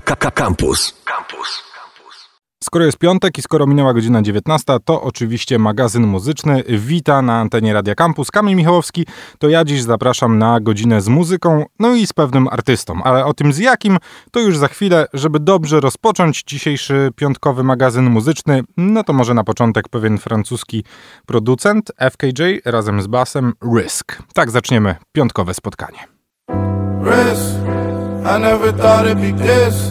Campus. 0.00 0.94
Campus. 1.04 1.68
Skoro 2.64 2.84
jest 2.84 2.98
piątek 2.98 3.38
i 3.38 3.42
skoro 3.42 3.66
minęła 3.66 3.94
godzina 3.94 4.22
19, 4.22 4.76
to 4.84 5.02
oczywiście 5.02 5.58
magazyn 5.58 6.06
muzyczny 6.06 6.62
wita 6.68 7.22
na 7.22 7.40
antenie 7.40 7.72
Radia 7.72 7.94
Campus. 7.94 8.30
Kamil 8.30 8.56
Michałowski, 8.56 9.06
to 9.38 9.48
ja 9.48 9.64
dziś 9.64 9.82
zapraszam 9.82 10.38
na 10.38 10.60
godzinę 10.60 11.00
z 11.00 11.08
muzyką, 11.08 11.64
no 11.78 11.94
i 11.94 12.06
z 12.06 12.12
pewnym 12.12 12.48
artystą, 12.48 13.02
ale 13.02 13.24
o 13.24 13.34
tym 13.34 13.52
z 13.52 13.58
jakim, 13.58 13.98
to 14.30 14.40
już 14.40 14.58
za 14.58 14.68
chwilę, 14.68 15.06
żeby 15.12 15.40
dobrze 15.40 15.80
rozpocząć 15.80 16.42
dzisiejszy 16.42 17.10
piątkowy 17.16 17.64
magazyn 17.64 18.10
muzyczny, 18.10 18.62
no 18.76 19.04
to 19.04 19.12
może 19.12 19.34
na 19.34 19.44
początek 19.44 19.88
pewien 19.88 20.18
francuski 20.18 20.84
producent 21.26 21.92
FKJ 22.10 22.42
razem 22.64 23.02
z 23.02 23.06
basem 23.06 23.52
Risk. 23.76 24.22
Tak 24.34 24.50
zaczniemy 24.50 24.96
piątkowe 25.12 25.54
spotkanie. 25.54 25.98
Risk, 27.04 27.77
I 28.28 28.36
never 28.36 28.72
thought 28.72 29.06
it'd 29.06 29.22
be 29.22 29.32
this. 29.32 29.90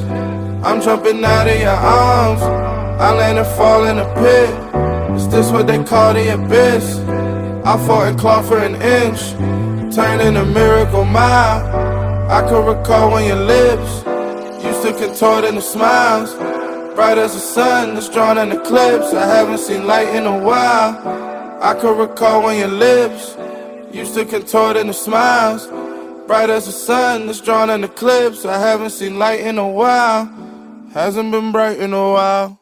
I'm 0.64 0.80
jumping 0.80 1.26
out 1.26 1.48
of 1.48 1.60
your 1.60 1.72
arms. 1.72 2.44
I 2.44 3.12
land 3.12 3.40
and 3.40 3.48
fall 3.58 3.86
in 3.86 3.98
a 3.98 4.06
pit. 4.14 5.16
Is 5.18 5.28
this 5.30 5.52
what 5.52 5.66
they 5.66 5.84
call 5.84 6.14
the 6.14 6.36
abyss? 6.36 7.00
I 7.66 7.84
fought 7.88 8.10
and 8.10 8.20
clawed 8.20 8.46
for 8.46 8.60
an 8.60 8.76
inch, 8.76 9.32
turning 9.96 10.38
a 10.38 10.46
miracle 10.46 11.04
mile. 11.04 11.66
I 12.30 12.48
can 12.48 12.64
recall 12.64 13.14
when 13.14 13.26
your 13.26 13.38
lips 13.38 14.06
used 14.64 14.84
to 14.84 14.94
contort 14.94 15.44
into 15.44 15.62
smiles. 15.62 16.36
Bright 16.94 17.18
as 17.18 17.34
the 17.34 17.40
sun 17.40 17.96
that's 17.96 18.08
drawn 18.08 18.38
in 18.38 18.52
eclipse. 18.52 19.16
I 19.16 19.26
haven't 19.26 19.58
seen 19.58 19.88
light 19.88 20.10
in 20.10 20.28
a 20.28 20.38
while. 20.38 20.96
I 21.60 21.74
can 21.74 21.98
recall 21.98 22.44
when 22.44 22.60
your 22.60 22.68
lips 22.68 23.36
used 23.92 24.14
to 24.14 24.26
contort 24.26 24.78
into 24.78 24.94
smiles. 24.94 25.68
Bright 26.28 26.50
as 26.50 26.66
the 26.66 26.74
sun 26.74 27.28
that's 27.28 27.40
drawn 27.40 27.70
in 27.70 27.86
eclipse. 27.86 28.44
I 28.44 28.60
haven't 28.60 28.90
seen 28.90 29.18
light 29.18 29.40
in 29.40 29.58
a 29.58 29.68
while. 29.68 30.26
Hasn't 30.94 31.32
been 31.32 31.54
bright 31.54 31.80
in 31.80 31.94
a 31.94 32.12
while. 32.12 32.60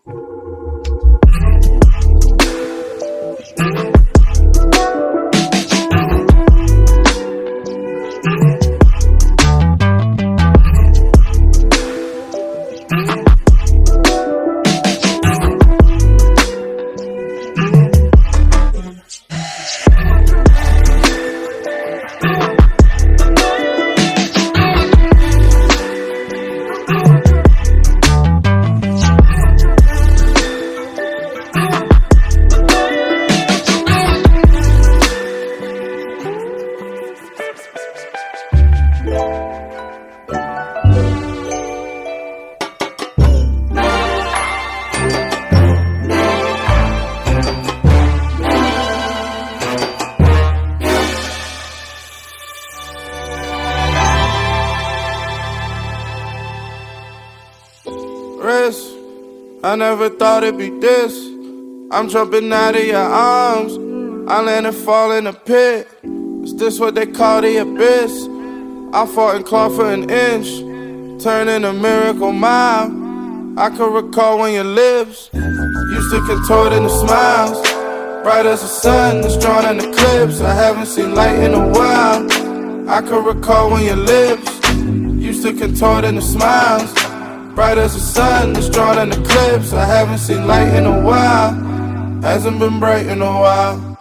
I 59.75 59.77
never 59.77 60.09
thought 60.09 60.45
it'd 60.45 60.57
be 60.57 60.69
this. 60.69 61.27
I'm 61.91 62.07
jumping 62.07 62.49
out 62.53 62.77
of 62.77 62.85
your 62.85 62.95
arms. 62.95 63.73
I 64.25 64.41
land 64.41 64.67
and 64.67 64.73
fall 64.73 65.11
in 65.11 65.27
a 65.27 65.33
pit. 65.33 65.89
Is 66.45 66.55
this 66.55 66.79
what 66.79 66.95
they 66.95 67.05
call 67.05 67.41
the 67.41 67.57
abyss? 67.57 68.25
I 68.93 69.05
fought 69.05 69.35
and 69.35 69.45
clawed 69.45 69.75
for 69.75 69.91
an 69.91 70.09
inch, 70.09 70.47
turning 71.21 71.65
a 71.65 71.73
miracle 71.73 72.31
mile. 72.31 72.85
I 73.59 73.69
can 73.69 73.91
recall 73.91 74.39
when 74.39 74.53
your 74.53 74.63
lips 74.63 75.29
used 75.33 76.11
to 76.11 76.23
contort 76.25 76.71
into 76.71 76.89
smiles. 76.89 77.61
Bright 78.23 78.45
as 78.45 78.61
the 78.61 78.67
sun 78.67 79.19
that's 79.19 79.35
drawn 79.35 79.65
in 79.65 79.79
the 79.79 79.89
eclipse. 79.89 80.39
I 80.39 80.53
haven't 80.53 80.85
seen 80.85 81.13
light 81.13 81.35
in 81.35 81.53
a 81.53 81.67
while. 81.67 82.89
I 82.89 83.01
can 83.01 83.25
recall 83.25 83.71
when 83.71 83.83
your 83.83 83.97
lips 83.97 84.69
used 85.21 85.43
to 85.43 85.51
contort 85.51 86.05
into 86.05 86.21
smiles. 86.21 86.93
Bright 87.55 87.77
as 87.77 87.93
the 87.93 88.01
sun 88.01 88.51
that's 88.51 88.69
drawn 88.69 88.99
in 88.99 89.13
eclipse. 89.13 89.71
I 89.71 89.85
haven't 89.85 90.17
seen 90.17 90.45
light 90.45 90.73
in 90.75 90.85
a 90.85 90.99
while. 91.01 91.53
Hasn't 92.21 92.59
been 92.59 92.81
bright 92.81 93.05
in 93.05 93.21
a 93.21 93.31
while. 93.31 93.94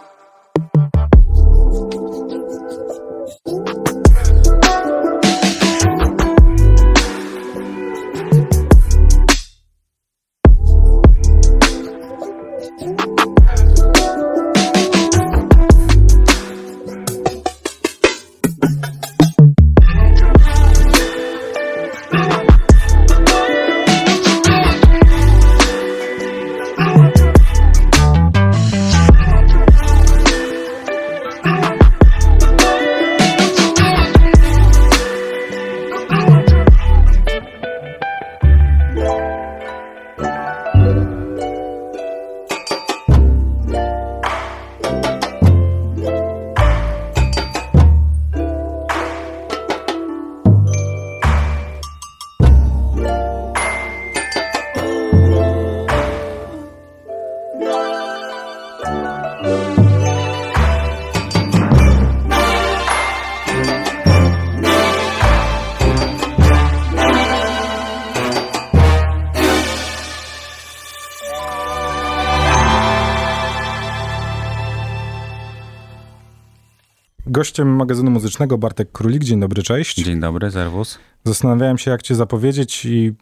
Gościem 77.45 77.75
magazynu 77.75 78.11
muzycznego 78.11 78.57
Bartek 78.57 78.91
Królik. 78.91 79.23
Dzień 79.23 79.39
dobry, 79.39 79.63
cześć. 79.63 79.95
Dzień 79.95 80.19
dobry, 80.19 80.51
serwus. 80.51 80.99
Zastanawiałem 81.23 81.77
się, 81.77 81.91
jak 81.91 82.01
cię 82.01 82.15
zapowiedzieć 82.15 82.85
i 82.85 83.13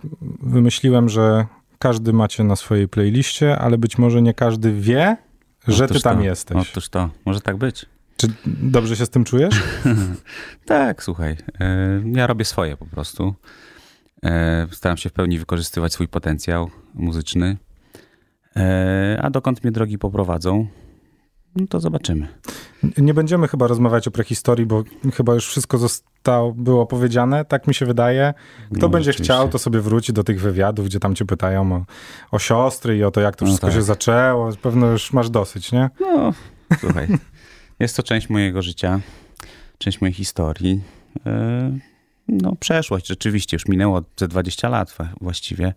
wymyśliłem, 0.41 1.09
że 1.09 1.45
każdy 1.79 2.13
macie 2.13 2.44
na 2.44 2.56
swojej 2.56 2.88
playliście, 2.88 3.57
ale 3.59 3.78
być 3.78 3.97
może 3.97 4.22
nie 4.22 4.33
każdy 4.33 4.73
wie, 4.73 5.17
że 5.67 5.85
Otóż 5.85 5.97
ty 5.97 6.03
tam 6.03 6.17
to, 6.17 6.23
jesteś. 6.23 6.69
Otóż 6.72 6.89
to, 6.89 7.09
może 7.25 7.41
tak 7.41 7.57
być. 7.57 7.85
Czy 8.17 8.28
dobrze 8.45 8.95
się 8.95 9.06
z 9.06 9.09
tym 9.09 9.23
czujesz? 9.23 9.63
Tak, 10.66 11.03
słuchaj, 11.03 11.38
e, 11.59 12.01
ja 12.06 12.28
robię 12.28 12.45
swoje 12.45 12.78
po 12.78 12.85
prostu. 12.85 13.35
E, 14.25 14.67
Staram 14.72 14.97
się 14.97 15.09
w 15.09 15.13
pełni 15.13 15.39
wykorzystywać 15.39 15.94
swój 15.94 16.07
potencjał 16.07 16.69
muzyczny. 16.94 17.57
E, 18.56 19.19
A 19.21 19.30
dokąd 19.30 19.63
mnie 19.63 19.71
drogi 19.71 19.98
poprowadzą, 19.98 20.68
no 21.55 21.67
to 21.67 21.79
zobaczymy. 21.79 22.27
Nie 22.97 23.13
będziemy 23.13 23.47
chyba 23.47 23.67
rozmawiać 23.67 24.07
o 24.07 24.11
prehistorii, 24.11 24.65
bo 24.65 24.83
chyba 25.13 25.33
już 25.33 25.47
wszystko 25.47 25.77
zostało, 25.77 26.51
było 26.53 26.85
powiedziane, 26.85 27.45
tak 27.45 27.67
mi 27.67 27.73
się 27.73 27.85
wydaje. 27.85 28.33
Kto 28.71 28.79
No, 28.81 28.89
będzie 28.89 29.13
chciał, 29.13 29.50
to 29.50 29.59
sobie 29.59 29.79
wróci 29.79 30.13
do 30.13 30.23
tych 30.23 30.41
wywiadów, 30.41 30.85
gdzie 30.85 31.00
tam 31.00 31.15
cię 31.15 31.25
pytają 31.25 31.73
o, 31.75 31.85
o 32.31 32.39
siostry 32.39 32.97
i 32.97 33.03
o 33.03 33.11
to, 33.11 33.21
jak 33.21 33.35
to 33.35 33.45
No 33.45 33.50
wszystko 33.51 33.67
tak. 33.67 33.75
się 33.75 33.81
zaczęło. 33.81 34.50
Pewno 34.61 34.88
już 34.88 35.13
masz 35.13 35.29
dosyć, 35.29 35.71
nie? 35.71 35.89
No, 36.00 36.33
słuchaj, 36.79 37.07
jest 37.79 37.97
to 37.97 38.03
część 38.03 38.29
mojego 38.29 38.61
życia, 38.61 39.00
część 39.77 40.01
mojej 40.01 40.13
historii. 40.13 40.81
E, 41.25 41.77
No, 42.27 42.53
przeszłość, 42.59 43.07
rzeczywiście, 43.07 43.55
już 43.55 43.67
minęło 43.67 44.01
ze 44.17 44.27
20 44.27 44.69
lat 44.69 44.97
właściwie 45.21 45.73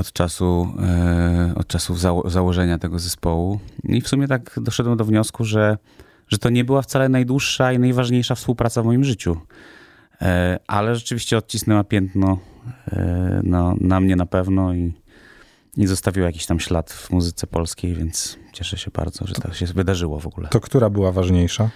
od 0.00 0.12
czasu, 0.12 0.68
e, 0.82 1.52
od 1.56 1.66
czasu 1.66 1.94
zało- 1.94 2.30
założenia 2.30 2.78
tego 2.78 2.98
zespołu. 2.98 3.60
I 3.84 4.00
w 4.00 4.08
sumie 4.08 4.28
tak 4.28 4.58
doszedłem 4.62 4.96
do 4.96 5.04
wniosku, 5.04 5.44
że, 5.44 5.78
że 6.28 6.38
to 6.38 6.50
nie 6.50 6.64
była 6.64 6.82
wcale 6.82 7.08
najdłuższa 7.08 7.72
i 7.72 7.78
najważniejsza 7.78 8.34
współpraca 8.34 8.82
w 8.82 8.84
moim 8.84 9.04
życiu. 9.04 9.36
E, 10.22 10.58
Ale 10.66 10.96
rzeczywiście 10.96 11.38
odcisnęła 11.38 11.84
piętno 11.84 12.38
no, 13.42 13.74
na 13.80 14.00
mnie 14.00 14.16
na 14.16 14.26
pewno 14.26 14.74
i, 14.74 14.92
i 15.76 15.86
zostawiło 15.86 16.26
jakiś 16.26 16.46
tam 16.46 16.60
ślad 16.60 16.92
w 16.92 17.10
muzyce 17.10 17.46
polskiej, 17.46 17.94
więc 17.94 18.38
cieszę 18.52 18.78
się 18.78 18.90
bardzo, 18.90 19.26
że 19.26 19.34
to 19.34 19.52
się 19.52 19.66
wydarzyło 19.66 20.20
w 20.20 20.26
ogóle. 20.26 20.48
To 20.48 20.60
która 20.60 20.90
była 20.90 21.12
ważniejsza? 21.12 21.70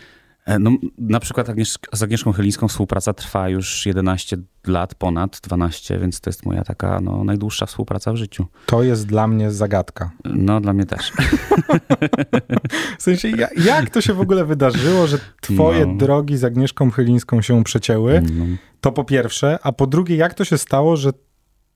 E, 0.48 0.58
No, 0.58 0.70
na 0.98 1.20
przykład 1.20 1.46
z 1.92 2.02
Agnieszką 2.02 2.32
Chylińską 2.32 2.68
współpraca 2.68 3.12
trwa 3.14 3.48
już 3.48 3.86
11 3.86 4.36
lat, 4.66 4.94
ponad 4.94 5.40
12, 5.42 5.98
więc 5.98 6.20
to 6.20 6.30
jest 6.30 6.46
moja 6.46 6.64
taka 6.64 7.00
no, 7.00 7.24
najdłuższa 7.24 7.66
współpraca 7.66 8.12
w 8.12 8.16
życiu. 8.16 8.46
To 8.66 8.82
jest 8.82 9.06
dla 9.06 9.26
mnie 9.28 9.50
zagadka. 9.50 10.10
No, 10.24 10.60
dla 10.60 10.72
mnie 10.72 10.84
też. 10.86 11.12
W 12.98 13.02
sensie, 13.02 13.28
ja, 13.28 13.48
jak 13.64 13.90
to 13.90 14.00
się 14.00 14.14
w 14.14 14.20
ogóle 14.20 14.44
wydarzyło, 14.44 15.06
że 15.06 15.18
twoje 15.40 15.86
No. 15.86 15.94
drogi 15.94 16.36
z 16.36 16.44
Agnieszką 16.44 16.90
Chylińską 16.90 17.42
się 17.42 17.64
przecięły? 17.64 18.22
No, 18.34 18.44
To 18.80 18.92
po 18.92 19.04
pierwsze, 19.04 19.58
a 19.62 19.72
po 19.72 19.86
drugie, 19.86 20.16
jak 20.16 20.34
to 20.34 20.44
się 20.44 20.58
stało, 20.58 20.96
że 20.96 21.10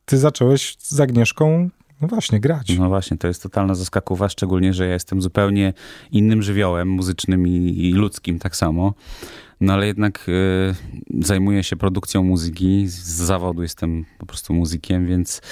ty 0.04 0.18
zacząłeś 0.18 0.76
z 0.78 1.00
Agnieszką, 1.00 1.68
no 2.02 2.08
właśnie, 2.08 2.40
grać? 2.40 2.78
no 2.78 2.88
właśnie, 2.88 3.16
to 3.16 3.28
jest 3.28 3.42
totalna 3.42 3.74
zaskakuwa, 3.74 4.28
szczególnie, 4.28 4.74
że 4.74 4.86
ja 4.86 4.92
jestem 4.92 5.22
zupełnie 5.22 5.72
innym 6.12 6.42
żywiołem 6.42 6.88
muzycznym 6.88 7.48
i, 7.48 7.88
i 7.88 7.92
ludzkim 7.92 8.38
tak 8.38 8.56
samo. 8.56 8.94
No 9.60 9.72
ale 9.72 9.86
jednak 9.86 10.28
y, 10.28 11.24
zajmuję 11.24 11.62
się 11.62 11.76
produkcją 11.76 12.22
muzyki, 12.22 12.86
z 12.88 13.06
zawodu 13.06 13.62
jestem 13.62 14.04
po 14.18 14.26
prostu 14.26 14.54
muzykiem, 14.54 15.06
więc 15.06 15.42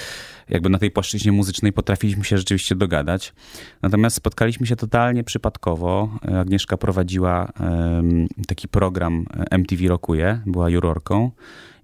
jakby 0.49 0.69
na 0.69 0.77
tej 0.77 0.91
płaszczyźnie 0.91 1.31
muzycznej 1.31 1.73
potrafiliśmy 1.73 2.23
się 2.23 2.37
rzeczywiście 2.37 2.75
dogadać. 2.75 3.33
Natomiast 3.81 4.15
spotkaliśmy 4.15 4.67
się 4.67 4.75
totalnie 4.75 5.23
przypadkowo. 5.23 6.09
Agnieszka 6.39 6.77
prowadziła 6.77 7.51
em, 7.59 8.27
taki 8.47 8.67
program 8.67 9.25
MTV 9.51 9.87
Rokuje, 9.87 10.41
była 10.45 10.69
jurorką 10.69 11.31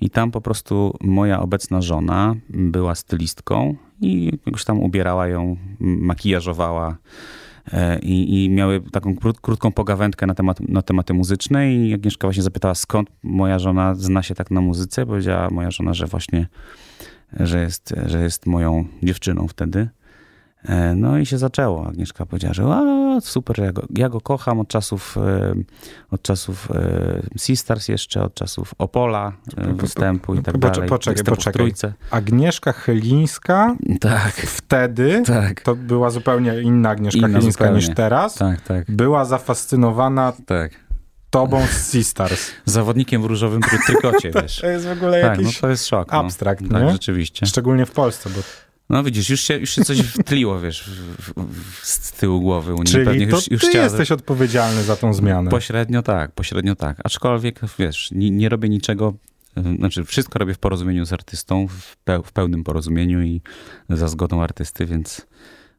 i 0.02 0.10
tam 0.10 0.32
po 0.32 0.42
prostu 0.42 0.98
moja 1.02 1.40
obecna 1.40 1.82
żona 1.82 2.36
była 2.50 2.96
stylistką 2.96 3.76
i 4.02 4.40
jakoś 4.46 4.66
tam 4.66 4.80
ubierała 4.80 5.28
ją, 5.28 5.58
makijażowała 5.80 6.98
e, 7.74 8.00
i, 8.00 8.46
i 8.46 8.50
miały 8.50 8.82
taką 8.92 9.16
krót, 9.16 9.40
krótką 9.42 9.72
pogawędkę 9.72 10.28
na, 10.28 10.36
temat, 10.36 10.60
na 10.60 10.82
tematy 10.82 11.14
muzyczne 11.14 11.74
i 11.74 11.94
Agnieszka 11.94 12.28
właśnie 12.28 12.44
zapytała, 12.44 12.76
skąd 12.76 13.10
moja 13.24 13.60
żona 13.60 13.96
zna 13.96 14.24
się 14.24 14.36
tak 14.36 14.52
na 14.52 14.62
muzyce. 14.62 15.06
Powiedziała 15.06 15.50
moja 15.50 15.72
żona, 15.72 15.94
że 15.94 16.06
właśnie 16.06 16.48
że 17.40 17.62
jest, 17.62 17.94
że 18.06 18.24
jest 18.24 18.46
moją 18.46 18.86
dziewczyną 19.04 19.48
wtedy. 19.48 19.90
E, 20.64 20.96
No 20.96 21.18
i 21.18 21.26
się 21.26 21.38
zaczęło. 21.38 21.88
Agnieszka 21.88 22.26
powiedziała, 22.26 22.54
że 22.54 22.66
super, 23.26 23.60
ja 23.60 23.72
go, 23.72 23.82
ja 23.98 24.10
go 24.10 24.22
kocham 24.22 24.60
od 24.60 24.68
czasów, 24.68 25.18
e, 25.18 25.54
od 26.12 26.22
czasów 26.22 26.72
e, 26.72 27.22
Sistars 27.38 27.88
jeszcze, 27.88 28.24
od 28.24 28.34
czasów 28.34 28.74
Opola, 28.78 29.32
e, 29.58 29.74
występu 29.74 30.36
i 30.36 30.42
tak 30.44 30.58
dalej. 30.58 30.90
poczekaj, 30.90 31.24
poczekaj. 31.24 31.74
Agnieszka 32.12 32.72
Chylińska 32.74 33.76
Tak, 34.02 34.34
wtedy, 34.36 35.24
tak, 35.26 35.62
to 35.62 35.76
była 35.76 36.10
zupełnie 36.10 36.62
inna 36.62 36.90
Agnieszka 36.90 37.20
Inna 37.20 37.28
Chylińska 37.28 37.64
zupełnie. 37.66 37.88
niż 37.88 37.96
teraz, 37.96 38.36
tak, 38.36 38.62
tak, 38.62 38.92
była 38.92 39.26
zafascynowana 39.26 40.34
tak. 40.46 40.72
tobą 41.30 41.66
z 41.68 41.92
Sistars. 41.92 42.52
Zawodnikiem 42.66 43.22
w 43.22 43.26
różowym 43.26 43.62
try- 43.62 43.86
trykocie, 43.86 44.32
wiesz. 44.42 44.60
To 44.62 44.68
jest 44.68 44.88
w 44.88 44.92
ogóle 44.92 45.22
Tak, 45.22 45.38
no 45.38 45.44
jakiś 45.44 45.60
to 45.60 45.70
jest 45.70 45.88
szok. 45.88 46.12
No. 46.12 46.18
abstrakt, 46.20 46.64
Tak, 46.72 46.84
nie? 46.84 46.92
rzeczywiście. 46.92 47.46
Szczególnie 47.46 47.86
w 47.86 47.92
Polsce, 47.92 48.30
bo 48.30 48.40
No 48.90 49.04
widzisz, 49.04 49.30
już 49.30 49.42
się, 49.42 49.58
już 49.58 49.70
się 49.70 49.84
coś 49.84 50.00
wtliło, 50.00 50.60
wiesz, 50.60 50.84
w, 51.20 51.34
w, 51.44 51.86
z 51.86 52.12
tyłu 52.12 52.42
głowy 52.42 52.74
u 52.74 52.78
niej. 52.78 52.86
czyli 52.86 53.06
Pewnie 53.06 53.28
to 53.28 53.36
już, 53.36 53.52
już 53.52 53.62
ty 53.62 53.68
chciała- 53.70 53.84
jesteś 53.84 54.12
odpowiedzialny 54.12 54.84
za 54.84 54.96
tą 54.96 55.14
zmianę. 55.14 55.52
Pośrednio 55.52 56.02
tak, 56.02 56.32
pośrednio 56.32 56.76
tak. 56.76 56.98
Aczkolwiek, 57.04 57.60
wiesz, 57.80 58.12
nie, 58.12 58.32
nie 58.32 58.50
robię 58.50 58.70
niczego, 58.70 59.14
y, 59.58 59.62
znaczy 59.78 60.04
wszystko 60.04 60.40
robię 60.40 60.54
w 60.54 60.60
porozumieniu 60.60 61.06
z 61.06 61.14
artystą, 61.14 61.68
w, 61.68 61.98
peł, 61.98 62.24
w 62.24 62.32
pełnym 62.32 62.64
porozumieniu 62.64 63.22
i 63.22 63.42
za 63.90 64.08
zgodą 64.08 64.42
artysty, 64.42 64.86
więc 64.86 65.28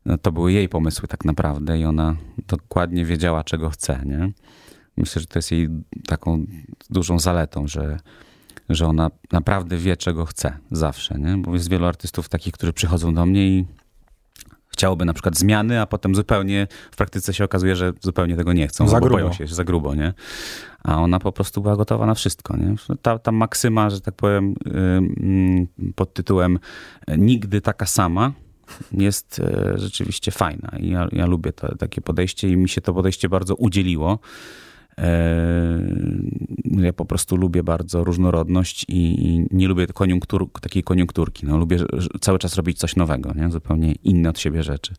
no, 0.06 0.18
to 0.18 0.32
były 0.32 0.52
jej 0.52 0.68
pomysły 0.68 1.08
tak 1.08 1.24
naprawdę 1.24 1.78
i 1.78 1.84
ona 1.84 2.16
dokładnie 2.48 3.04
wiedziała, 3.04 3.44
czego 3.44 3.70
chce, 3.70 4.00
nie? 4.06 4.32
Myślę, 4.96 5.20
że 5.20 5.26
to 5.26 5.38
jest 5.38 5.50
jej 5.52 5.68
taką 6.06 6.44
dużą 6.90 7.18
zaletą, 7.18 7.68
że, 7.68 7.98
że 8.68 8.86
ona 8.86 9.10
naprawdę 9.32 9.76
wie, 9.76 9.96
czego 9.96 10.24
chce 10.24 10.58
zawsze, 10.70 11.18
nie? 11.18 11.36
Bo 11.36 11.54
jest 11.54 11.70
wielu 11.70 11.86
artystów 11.86 12.28
takich, 12.28 12.52
którzy 12.52 12.72
przychodzą 12.72 13.14
do 13.14 13.26
mnie 13.26 13.48
i 13.48 13.64
chciałoby 14.68 15.04
na 15.04 15.12
przykład 15.12 15.38
zmiany, 15.38 15.80
a 15.80 15.86
potem 15.86 16.14
zupełnie 16.14 16.66
w 16.90 16.96
praktyce 16.96 17.34
się 17.34 17.44
okazuje, 17.44 17.76
że 17.76 17.92
zupełnie 18.00 18.36
tego 18.36 18.52
nie 18.52 18.68
chcą, 18.68 18.88
Za 18.88 19.00
grubo. 19.00 19.32
się, 19.32 19.46
za 19.46 19.64
grubo, 19.64 19.94
nie? 19.94 20.14
A 20.84 20.96
ona 20.98 21.18
po 21.18 21.32
prostu 21.32 21.62
była 21.62 21.76
gotowa 21.76 22.06
na 22.06 22.14
wszystko, 22.14 22.56
nie? 22.56 22.74
Ta, 23.02 23.18
ta 23.18 23.32
maksyma, 23.32 23.90
że 23.90 24.00
tak 24.00 24.14
powiem, 24.14 24.54
pod 25.94 26.14
tytułem 26.14 26.58
nigdy 27.18 27.60
taka 27.60 27.86
sama 27.86 28.32
jest 28.92 29.40
e, 29.40 29.72
rzeczywiście 29.78 30.30
fajna 30.30 30.72
i 30.78 30.90
ja, 30.90 31.08
ja 31.12 31.26
lubię 31.26 31.52
to, 31.52 31.76
takie 31.76 32.00
podejście 32.00 32.48
i 32.48 32.56
mi 32.56 32.68
się 32.68 32.80
to 32.80 32.94
podejście 32.94 33.28
bardzo 33.28 33.54
udzieliło. 33.54 34.18
E, 34.98 35.78
Ja 36.82 36.92
po 36.92 37.04
prostu 37.04 37.36
lubię 37.36 37.62
bardzo 37.62 38.04
różnorodność 38.04 38.84
i, 38.88 39.46
nie 39.50 39.68
lubię 39.68 39.86
koniunktur, 39.86 40.50
takiej 40.60 40.82
koniunkturki. 40.82 41.46
No, 41.46 41.58
lubię 41.58 41.78
cały 42.20 42.38
czas 42.38 42.56
robić 42.56 42.78
coś 42.78 42.96
nowego, 42.96 43.32
nie? 43.36 43.50
zupełnie 43.50 43.92
inne 44.04 44.28
od 44.30 44.38
siebie 44.38 44.62
rzeczy. 44.62 44.94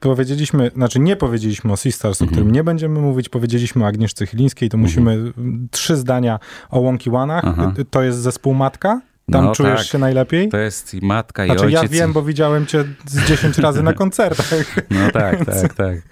Powiedzieliśmy, 0.00 0.70
znaczy 0.74 1.00
nie 1.00 1.16
powiedzieliśmy 1.16 1.72
o 1.72 1.76
Sistars, 1.76 2.22
o 2.22 2.24
Mhm. 2.24 2.36
którym 2.36 2.52
nie 2.52 2.64
będziemy 2.64 3.00
mówić, 3.00 3.28
powiedzieliśmy 3.28 3.84
o 3.84 3.86
Agnieszce 3.86 4.26
Chylińskiej, 4.26 4.68
to 4.68 4.76
musimy 4.76 5.12
mm, 5.12 5.68
trzy 5.70 5.96
zdania 5.96 6.38
o 6.70 6.80
Łąki 6.80 7.10
Łanach. 7.10 7.44
Aha. 7.46 7.74
To 7.90 8.02
jest 8.02 8.18
zespół 8.18 8.54
Matka? 8.54 9.00
Tam 9.32 9.44
No 9.44 9.52
czujesz 9.52 9.78
tak. 9.80 9.86
się 9.86 9.98
najlepiej? 9.98 10.48
To 10.48 10.56
jest 10.58 10.94
i 10.94 11.06
matka 11.06 11.44
i 11.44 11.48
Znaczy 11.48 11.64
ojciec. 11.64 11.82
ja 11.82 11.88
wiem, 11.88 12.12
bo 12.12 12.22
widziałem 12.22 12.66
cię 12.66 12.84
z 13.06 13.28
10 13.28 13.58
razy 13.58 13.82
na 13.82 13.92
koncertach. 14.02 14.76
No 14.90 15.10
tak, 15.12 15.44
tak, 15.44 15.74
tak. 15.74 15.96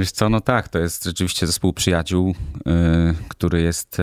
Wiesz 0.00 0.10
co, 0.10 0.28
no 0.28 0.40
tak, 0.40 0.68
to 0.68 0.78
jest 0.78 1.04
rzeczywiście 1.04 1.46
zespół 1.46 1.72
przyjaciół, 1.72 2.30
y, 2.30 2.64
który 3.28 3.62
jest 3.62 4.00
y, 4.00 4.02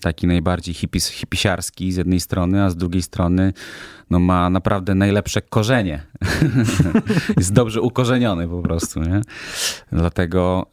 taki 0.00 0.26
najbardziej 0.26 0.74
hipis, 0.74 1.08
hipisiarski 1.08 1.92
z 1.92 1.96
jednej 1.96 2.20
strony, 2.20 2.62
a 2.62 2.70
z 2.70 2.76
drugiej 2.76 3.02
strony 3.02 3.52
no 4.10 4.18
ma 4.18 4.50
naprawdę 4.50 4.94
najlepsze 4.94 5.42
korzenie. 5.42 6.06
jest 7.36 7.52
dobrze 7.52 7.80
ukorzeniony 7.80 8.48
po 8.48 8.62
prostu, 8.62 9.00
nie? 9.00 9.20
Dlatego 9.92 10.66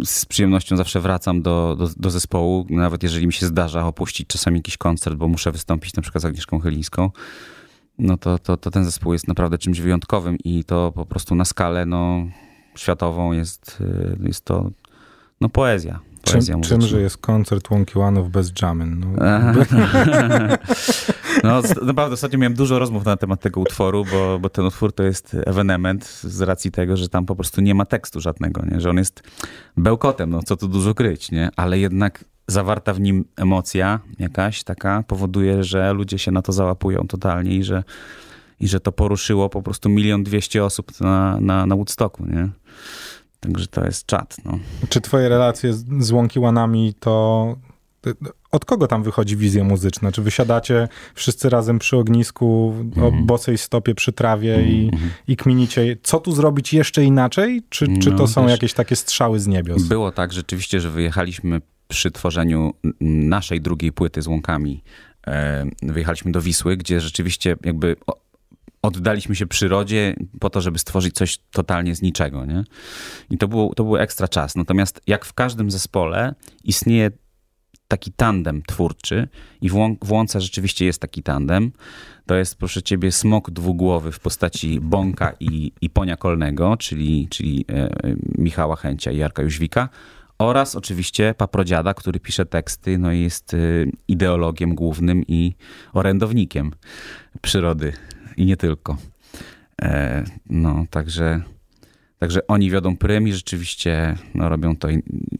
y, 0.00 0.04
z 0.04 0.26
przyjemnością 0.26 0.76
zawsze 0.76 1.00
wracam 1.00 1.42
do, 1.42 1.76
do, 1.78 1.88
do 1.96 2.10
zespołu, 2.10 2.66
nawet 2.70 3.02
jeżeli 3.02 3.26
mi 3.26 3.32
się 3.32 3.46
zdarza 3.46 3.86
opuścić 3.86 4.28
czasami 4.28 4.58
jakiś 4.58 4.76
koncert, 4.76 5.16
bo 5.16 5.28
muszę 5.28 5.52
wystąpić 5.52 5.94
na 5.94 6.02
przykład 6.02 6.22
z 6.22 6.24
Agnieszką 6.24 6.60
Chylińską 6.60 7.10
no 7.98 8.16
to, 8.16 8.38
to, 8.38 8.56
to 8.56 8.70
ten 8.70 8.84
zespół 8.84 9.12
jest 9.12 9.28
naprawdę 9.28 9.58
czymś 9.58 9.80
wyjątkowym 9.80 10.36
i 10.44 10.64
to 10.64 10.92
po 10.92 11.06
prostu 11.06 11.34
na 11.34 11.44
skalę 11.44 11.86
no, 11.86 12.26
światową 12.76 13.32
jest, 13.32 13.78
y, 13.80 14.18
jest 14.22 14.44
to 14.44 14.70
no, 15.40 15.48
poezja. 15.48 16.00
poezja 16.22 16.54
Czym, 16.54 16.62
czymże 16.62 17.00
jest 17.00 17.18
koncert 17.18 17.70
Łąki 17.70 17.98
Łanów 17.98 18.30
bez 18.30 18.52
jammyn? 18.62 19.00
No. 19.00 19.08
No, 21.44 21.62
naprawdę 21.82 22.14
ostatnio 22.14 22.38
miałem 22.38 22.54
dużo 22.54 22.78
rozmów 22.78 23.04
na 23.04 23.16
temat 23.16 23.40
tego 23.40 23.60
utworu, 23.60 24.04
bo, 24.12 24.38
bo 24.38 24.48
ten 24.48 24.64
utwór 24.64 24.92
to 24.92 25.02
jest 25.02 25.36
ewenement 25.46 26.04
z 26.06 26.40
racji 26.40 26.70
tego, 26.70 26.96
że 26.96 27.08
tam 27.08 27.26
po 27.26 27.36
prostu 27.36 27.60
nie 27.60 27.74
ma 27.74 27.84
tekstu 27.84 28.20
żadnego, 28.20 28.62
nie? 28.70 28.80
że 28.80 28.90
on 28.90 28.96
jest 28.96 29.22
bełkotem, 29.76 30.30
no 30.30 30.42
co 30.42 30.56
tu 30.56 30.68
dużo 30.68 30.94
kryć, 30.94 31.30
nie? 31.30 31.50
ale 31.56 31.78
jednak 31.78 32.24
zawarta 32.46 32.94
w 32.94 33.00
nim 33.00 33.24
emocja 33.36 34.00
jakaś 34.18 34.64
taka 34.64 35.04
powoduje, 35.06 35.64
że 35.64 35.92
ludzie 35.92 36.18
się 36.18 36.30
na 36.30 36.42
to 36.42 36.52
załapują 36.52 37.06
totalnie 37.08 37.56
i 37.56 37.64
że, 37.64 37.84
i 38.60 38.68
że 38.68 38.80
to 38.80 38.92
poruszyło 38.92 39.48
po 39.48 39.62
prostu 39.62 39.88
milion 39.88 40.22
dwieście 40.24 40.64
osób 40.64 41.00
na, 41.00 41.40
na, 41.40 41.66
na 41.66 41.76
Woodstocku, 41.76 42.26
nie? 42.26 42.48
Także 43.40 43.66
to 43.66 43.84
jest 43.84 44.06
czat, 44.06 44.36
no. 44.44 44.58
Czy 44.88 45.00
twoje 45.00 45.28
relacje 45.28 45.72
z, 45.74 45.84
z 45.98 46.10
Łąki 46.10 46.38
Łanami 46.38 46.94
to... 47.00 47.56
Od 48.52 48.64
kogo 48.64 48.86
tam 48.86 49.02
wychodzi 49.02 49.36
wizja 49.36 49.64
muzyczna? 49.64 50.12
Czy 50.12 50.22
wysiadacie 50.22 50.88
wszyscy 51.14 51.48
razem 51.50 51.78
przy 51.78 51.96
ognisku 51.96 52.74
o 52.96 53.06
Mhm. 53.06 53.26
bosej 53.26 53.58
stopie 53.58 53.94
przy 53.94 54.12
trawie 54.12 54.62
i, 54.62 54.88
Mhm. 54.92 55.10
i 55.28 55.36
kminicie, 55.36 55.96
co 56.02 56.20
tu 56.20 56.32
zrobić 56.32 56.72
jeszcze 56.74 57.04
inaczej? 57.04 57.62
Czy, 57.68 57.86
czy 57.98 58.10
to 58.10 58.16
No, 58.16 58.26
są 58.26 58.48
jakieś 58.48 58.72
takie 58.74 58.96
strzały 58.96 59.40
z 59.40 59.46
niebios? 59.46 59.82
Było 59.82 60.12
tak 60.12 60.32
rzeczywiście, 60.32 60.80
że 60.80 60.90
wyjechaliśmy 60.90 61.60
przy 61.88 62.10
tworzeniu 62.10 62.74
naszej 63.00 63.60
drugiej 63.60 63.92
płyty 63.92 64.22
z 64.22 64.26
łąkami. 64.26 64.82
E, 65.26 65.66
wyjechaliśmy 65.82 66.32
do 66.32 66.40
Wisły, 66.40 66.76
gdzie 66.76 67.00
rzeczywiście 67.00 67.56
jakby 67.64 67.96
oddaliśmy 68.82 69.36
się 69.36 69.46
przyrodzie 69.46 70.16
po 70.40 70.50
to, 70.50 70.60
żeby 70.60 70.78
stworzyć 70.78 71.14
coś 71.14 71.38
totalnie 71.38 71.94
z 71.94 72.02
niczego. 72.02 72.44
Nie? 72.44 72.64
I 73.30 73.38
to 73.38 73.48
był, 73.48 73.74
to 73.74 73.84
był 73.84 73.96
ekstra 73.96 74.28
czas. 74.28 74.56
Natomiast 74.56 75.00
jak 75.06 75.24
w 75.24 75.32
każdym 75.32 75.70
zespole 75.70 76.34
istnieje 76.64 77.10
taki 77.88 78.12
tandem 78.12 78.62
twórczy 78.62 79.28
i 79.60 79.68
w, 79.68 79.96
w 80.02 80.12
Łące 80.12 80.40
rzeczywiście 80.40 80.84
jest 80.84 81.00
taki 81.00 81.22
tandem. 81.22 81.72
To 82.26 82.34
jest, 82.34 82.58
proszę 82.58 82.82
ciebie, 82.82 83.12
smok 83.12 83.50
dwugłowy 83.50 84.12
w 84.12 84.20
postaci 84.20 84.80
Bąka 84.80 85.32
i, 85.40 85.72
i 85.80 85.90
Ponia 85.90 86.16
Kolnego, 86.16 86.76
czyli, 86.76 87.28
czyli 87.30 87.64
e, 87.68 87.90
Michała 88.38 88.76
Chęcia 88.76 89.10
i 89.10 89.16
Jarka 89.16 89.42
Jóźwika 89.42 89.88
oraz 90.40 90.76
oczywiście 90.76 91.34
paprodziada, 91.34 91.94
który 91.94 92.20
pisze 92.20 92.46
teksty, 92.46 92.98
no 92.98 93.12
i 93.12 93.20
jest 93.20 93.54
y, 93.54 93.92
ideologiem 94.08 94.74
głównym 94.74 95.22
i 95.28 95.54
orędownikiem 95.92 96.72
przyrody 97.40 97.92
i 98.36 98.46
nie 98.46 98.56
tylko. 98.56 98.96
E, 99.82 100.24
no, 100.50 100.84
także, 100.90 101.42
także 102.18 102.46
oni 102.46 102.70
wiodą 102.70 102.96
prym 102.96 103.28
i 103.28 103.32
rzeczywiście 103.32 104.16
no, 104.34 104.48
robią 104.48 104.76
to 104.76 104.88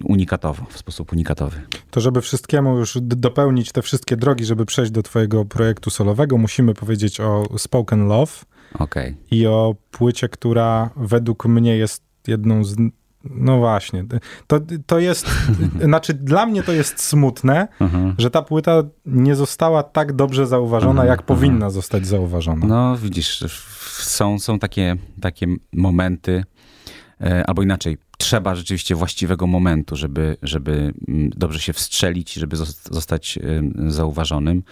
unikatowo, 0.05 0.65
w 0.71 0.79
sposób 0.79 1.13
unikatowy. 1.13 1.61
To 1.91 2.01
żeby 2.01 2.21
wszystkiemu 2.21 2.79
już 2.79 2.99
dopełnić 3.01 3.73
te 3.73 3.83
wszystkie 3.83 4.17
drogi, 4.17 4.45
żeby 4.45 4.67
przejść 4.67 4.93
do 4.93 5.03
twojego 5.03 5.45
projektu 5.45 5.91
solowego, 5.91 6.39
musimy 6.39 6.75
powiedzieć 6.75 7.21
o 7.21 7.45
Spoken 7.59 8.07
Love. 8.07 8.33
Okay. 8.75 9.15
I 9.31 9.47
o 9.47 9.75
płycie, 9.91 10.29
która 10.29 10.91
według 10.97 11.47
mnie 11.47 11.77
jest 11.77 12.03
jedną 12.27 12.65
z 12.65 12.77
no 13.25 13.59
właśnie. 13.59 14.05
To, 14.47 14.61
to 14.87 14.99
jest, 14.99 15.27
znaczy 15.85 16.15
dla 16.15 16.47
mnie 16.47 16.63
to 16.63 16.73
jest 16.73 17.03
smutne, 17.03 17.69
uh-huh. 17.81 18.15
że 18.19 18.31
ta 18.31 18.43
płyta 18.43 18.83
nie 19.07 19.35
została 19.35 19.83
tak 19.83 20.13
dobrze 20.13 20.47
zauważona, 20.47 21.03
uh-huh, 21.03 21.07
jak 21.09 21.21
uh-huh. 21.21 21.27
powinna 21.27 21.71
zostać 21.71 22.07
zauważona. 22.07 22.67
No 22.67 22.97
widzisz, 22.97 23.45
są, 23.99 24.39
są 24.39 24.59
takie, 24.59 24.97
takie 25.21 25.47
momenty, 25.73 26.45
e, 27.21 27.47
albo 27.47 27.63
inaczej, 27.63 27.99
trzeba 28.19 28.55
rzeczywiście 28.55 28.95
właściwego 28.95 29.47
momentu, 29.47 29.97
żeby, 29.97 30.37
żeby 30.43 30.93
mm, 31.09 31.31
dobrze 31.37 31.61
się 31.61 31.73
wstrzelić, 31.73 32.33
żeby 32.33 32.57
zostać 32.91 33.39
zauważonym. 33.87 34.63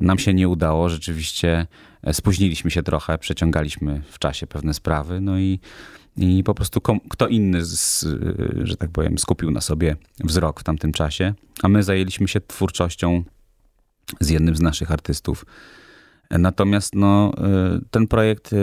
Nam 0.00 0.18
się 0.18 0.34
nie 0.34 0.48
udało, 0.48 0.88
rzeczywiście 0.88 1.66
e, 2.02 2.14
spóźniliśmy 2.14 2.70
się 2.70 2.82
trochę, 2.82 3.18
przeciągaliśmy 3.18 4.02
w 4.10 4.18
czasie 4.18 4.46
pewne 4.46 4.74
sprawy, 4.74 5.20
no 5.20 5.38
i 5.38 5.60
i 6.16 6.44
po 6.44 6.54
prostu 6.54 6.80
kto 7.08 7.28
inny, 7.28 7.64
z, 7.64 8.06
że 8.62 8.76
tak 8.76 8.90
powiem, 8.90 9.18
skupił 9.18 9.50
na 9.50 9.60
sobie 9.60 9.96
wzrok 10.24 10.60
w 10.60 10.64
tamtym 10.64 10.92
czasie, 10.92 11.34
a 11.62 11.68
my 11.68 11.82
zajęliśmy 11.82 12.28
się 12.28 12.40
twórczością 12.40 13.24
z 14.20 14.30
jednym 14.30 14.56
z 14.56 14.60
naszych 14.60 14.92
artystów. 14.92 15.44
Natomiast 16.30 16.94
no, 16.94 17.32
y, 17.76 17.84
ten 17.90 18.06
projekt 18.06 18.52
y, 18.52 18.56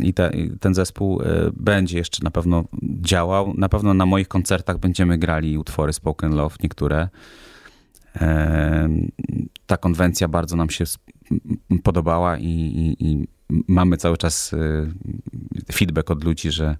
i 0.00 0.14
te, 0.14 0.30
ten 0.60 0.74
zespół 0.74 1.22
y, 1.22 1.24
będzie 1.56 1.98
jeszcze 1.98 2.24
na 2.24 2.30
pewno 2.30 2.64
działał. 2.82 3.54
Na 3.56 3.68
pewno 3.68 3.94
na 3.94 4.06
moich 4.06 4.28
koncertach 4.28 4.78
będziemy 4.78 5.18
grali 5.18 5.58
utwory 5.58 5.92
Spoken 5.92 6.34
Love, 6.34 6.56
niektóre. 6.62 7.08
Ta 9.66 9.76
konwencja 9.76 10.28
bardzo 10.28 10.56
nam 10.56 10.70
się 10.70 10.84
podobała 11.82 12.38
i, 12.38 12.44
i, 12.44 13.06
i 13.06 13.28
mamy 13.48 13.96
cały 13.96 14.16
czas 14.16 14.52
y, 14.52 14.92
feedback 15.72 16.10
od 16.10 16.24
ludzi, 16.24 16.50
że, 16.50 16.76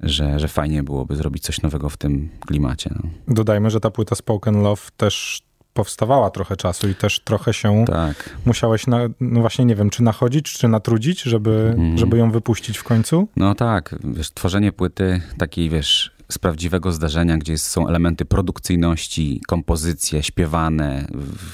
że, 0.00 0.40
że 0.40 0.48
fajnie 0.48 0.82
byłoby 0.82 1.16
zrobić 1.16 1.42
coś 1.42 1.62
nowego 1.62 1.88
w 1.88 1.96
tym 1.96 2.28
klimacie. 2.46 2.90
No. 2.94 3.10
Dodajmy, 3.34 3.70
że 3.70 3.80
ta 3.80 3.90
płyta 3.90 4.14
Spoken 4.14 4.62
Love 4.62 4.82
też 4.96 5.42
powstawała 5.74 6.30
trochę 6.30 6.56
czasu 6.56 6.88
i 6.88 6.94
też 6.94 7.20
trochę 7.20 7.54
się 7.54 7.84
tak. 7.86 8.36
musiałeś, 8.46 8.86
na, 8.86 8.98
no 9.20 9.40
właśnie 9.40 9.64
nie 9.64 9.74
wiem, 9.74 9.90
czy 9.90 10.02
nachodzić, 10.02 10.52
czy 10.52 10.68
natrudzić, 10.68 11.22
żeby, 11.22 11.74
mm. 11.76 11.98
żeby 11.98 12.18
ją 12.18 12.30
wypuścić 12.30 12.78
w 12.78 12.84
końcu? 12.84 13.28
No 13.36 13.54
tak, 13.54 13.94
wiesz, 14.04 14.30
tworzenie 14.30 14.72
płyty 14.72 15.20
takiej, 15.38 15.70
wiesz, 15.70 16.12
z 16.32 16.38
prawdziwego 16.38 16.92
zdarzenia, 16.92 17.38
gdzie 17.38 17.58
są 17.58 17.88
elementy 17.88 18.24
produkcyjności, 18.24 19.40
kompozycje 19.46 20.22
śpiewane 20.22 21.06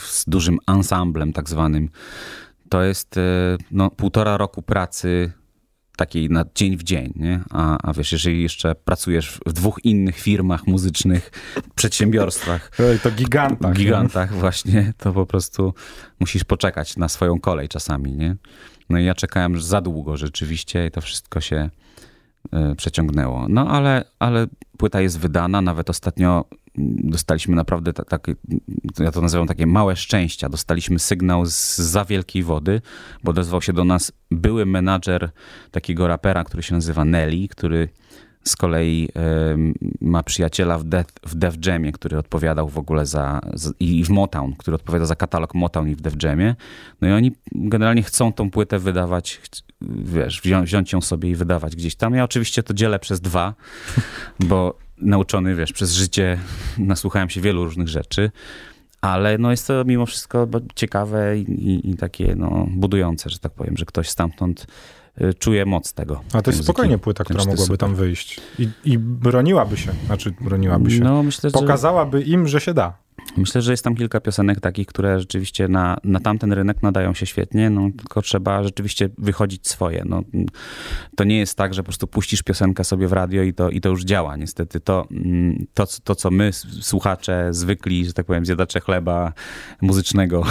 z 0.07 0.25
dużym 0.25 0.59
ensemblem 0.67 1.33
tak 1.33 1.49
zwanym, 1.49 1.91
to 2.69 2.83
jest 2.83 3.17
e, 3.17 3.21
no, 3.71 3.91
półtora 3.91 4.37
roku 4.37 4.63
pracy 4.63 5.33
takiej 5.97 6.31
na 6.31 6.45
dzień 6.55 6.77
w 6.77 6.83
dzień, 6.83 7.13
nie? 7.17 7.41
A, 7.51 7.79
a 7.83 7.93
wiesz, 7.93 8.13
jeżeli 8.13 8.43
jeszcze 8.43 8.75
pracujesz 8.75 9.41
w 9.47 9.53
dwóch 9.53 9.85
innych 9.85 10.19
firmach 10.19 10.67
muzycznych, 10.67 11.31
przedsiębiorstwach. 11.75 12.71
To 12.77 12.83
gigantach. 13.11 13.77
Gigantach, 13.77 14.31
nie? 14.33 14.41
właśnie, 14.41 14.93
to 14.97 15.13
po 15.13 15.27
prostu 15.27 15.75
musisz 16.21 16.45
poczekać 16.45 16.97
na 16.97 17.09
swoją 17.09 17.41
kolej 17.41 17.69
czasami, 17.69 18.13
nie? 18.13 18.37
No 18.91 18.99
i 18.99 19.05
ja 19.05 19.15
czekałem 19.15 19.61
za 19.61 19.81
długo 19.81 20.17
rzeczywiście 20.17 20.87
i 20.87 20.91
to 20.91 21.01
wszystko 21.01 21.41
się 21.41 21.71
y, 22.73 22.77
przeciągnęło. 22.77 23.47
No 23.49 23.69
ale, 23.69 24.05
ale 24.19 24.47
płyta 24.79 25.01
jest 25.01 25.19
wydana, 25.19 25.61
nawet 25.61 25.91
ostatnio 25.91 26.45
dostaliśmy 26.79 27.57
naprawdę 27.57 27.93
takie, 27.93 28.35
ja 28.99 29.11
to 29.11 29.21
nazywam 29.21 29.47
takie 29.47 29.67
małe 29.67 29.97
szczęścia. 29.97 30.49
Dostaliśmy 30.49 30.99
sygnał 30.99 31.47
z 31.47 31.77
za 31.77 32.05
wielkiej 32.05 32.43
wody, 32.43 32.81
bo 33.25 33.31
odezwał 33.31 33.63
się 33.63 33.73
do 33.73 33.85
nas 33.85 34.13
były 34.31 34.67
menadżer 34.67 35.31
takiego 35.71 36.09
rapera, 36.09 36.45
który 36.45 36.63
się 36.63 36.75
nazywa 36.75 37.05
Nelly, 37.05 37.49
który 37.49 37.89
z 38.45 38.57
kolei 38.57 39.09
y, 39.09 39.75
ma 40.01 40.23
przyjaciela 40.23 40.79
w, 40.79 40.85
Death, 40.85 41.13
w 41.23 41.35
Def 41.35 41.67
Jamie, 41.67 41.93
który 41.93 42.19
odpowiadał 42.19 42.69
w 42.69 42.79
ogóle 42.79 43.07
za, 43.07 43.41
za, 43.55 43.71
i 43.81 44.05
w 44.05 44.11
Motown, 44.11 44.55
który 44.57 44.75
odpowiada 44.75 45.07
za 45.07 45.17
katalog 45.17 45.55
Motown 45.55 45.89
i 45.89 45.95
w 45.95 46.01
Def 46.01 46.23
Jamie. 46.23 46.55
No 47.01 47.09
i 47.09 47.13
oni 47.13 47.33
generalnie 47.53 48.03
chcą 48.03 48.33
tą 48.33 48.51
płytę 48.51 48.79
wydawać, 48.79 49.41
wiesz, 49.81 50.41
wziąć, 50.41 50.67
wziąć 50.69 50.93
ją 50.93 51.01
sobie 51.01 51.31
i 51.31 51.35
wydawać 51.35 51.77
gdzieś 51.77 51.97
tam. 51.97 52.15
Ja 52.15 52.25
oczywiście 52.25 52.63
to 52.63 52.75
dzielę 52.75 52.99
przez 52.99 53.21
dwa, 53.21 53.55
bo 54.41 54.79
nauczony, 55.01 55.55
wiesz, 55.55 55.73
przez 55.73 55.93
życie 55.93 56.39
nasłuchałem 56.79 57.31
się 57.31 57.41
wielu 57.41 57.65
różnych 57.65 57.89
rzeczy, 57.89 58.31
ale 59.01 59.39
no 59.39 59.51
jest 59.51 59.67
to 59.67 59.85
mimo 59.85 60.07
wszystko 60.07 60.49
ciekawe 60.75 61.39
i, 61.39 61.43
i, 61.43 61.91
i 61.91 61.97
takie 61.97 62.35
no, 62.37 62.67
budujące, 62.71 63.31
że 63.31 63.39
tak 63.39 63.53
powiem, 63.53 63.77
że 63.77 63.85
ktoś 63.85 64.09
stamtąd 64.09 64.67
y, 65.21 65.35
czuje 65.35 65.67
moc 65.67 65.93
tego. 65.93 66.21
A 66.33 66.43
to 66.43 66.51
jest 66.51 66.63
spokojnie 66.65 66.99
płyta, 66.99 67.25
która 67.25 67.39
mogłaby 67.39 67.61
super. 67.63 67.79
tam 67.79 67.95
wyjść 67.95 68.41
i, 68.59 68.69
i 68.85 68.99
broniłaby 68.99 69.77
się, 69.77 69.93
znaczy 70.07 70.35
broniłaby 70.41 70.91
się. 70.91 71.01
No, 71.01 71.23
myślę, 71.23 71.51
Pokazałaby 71.51 72.19
że... 72.19 72.27
im, 72.27 72.49
że 72.49 72.61
się 72.61 72.75
da. 72.75 73.08
Myślę, 73.37 73.63
że 73.63 73.71
jest 73.71 73.85
tam 73.85 73.95
kilka 73.95 74.21
piosenek 74.21 74.61
takich, 74.61 74.87
które 74.87 75.21
rzeczywiście 75.21 75.69
na, 75.69 75.97
na 76.05 76.21
tamten 76.21 76.53
rynek 76.53 76.83
nadają 76.83 77.15
się 77.15 77.27
świetnie, 77.27 77.71
no, 77.71 77.89
tylko 77.99 78.23
trzeba 78.23 78.63
rzeczywiście 78.63 79.09
wychodzić 79.19 79.69
swoje. 79.69 80.03
No, 80.07 80.23
to 81.17 81.25
nie 81.25 81.39
jest 81.39 81.55
tak, 81.55 81.75
że 81.75 81.83
po 81.83 81.85
prostu 81.85 82.07
puścisz 82.07 82.43
piosenkę 82.43 82.85
sobie 82.85 83.09
w 83.09 83.13
radio 83.13 83.43
i 83.43 83.55
to, 83.55 83.71
i 83.71 83.81
to 83.81 83.89
już 83.89 84.05
działa. 84.05 84.37
Niestety 84.37 84.81
to, 84.81 85.07
mm, 85.11 85.67
to, 85.75 85.87
to, 86.05 86.15
co 86.15 86.31
my, 86.31 86.51
słuchacze, 86.81 87.49
zwykli, 87.51 88.07
że 88.07 88.13
tak 88.13 88.27
powiem, 88.27 88.47
zjadacze 88.47 88.81
chleba 88.81 89.33
muzycznego 89.81 90.43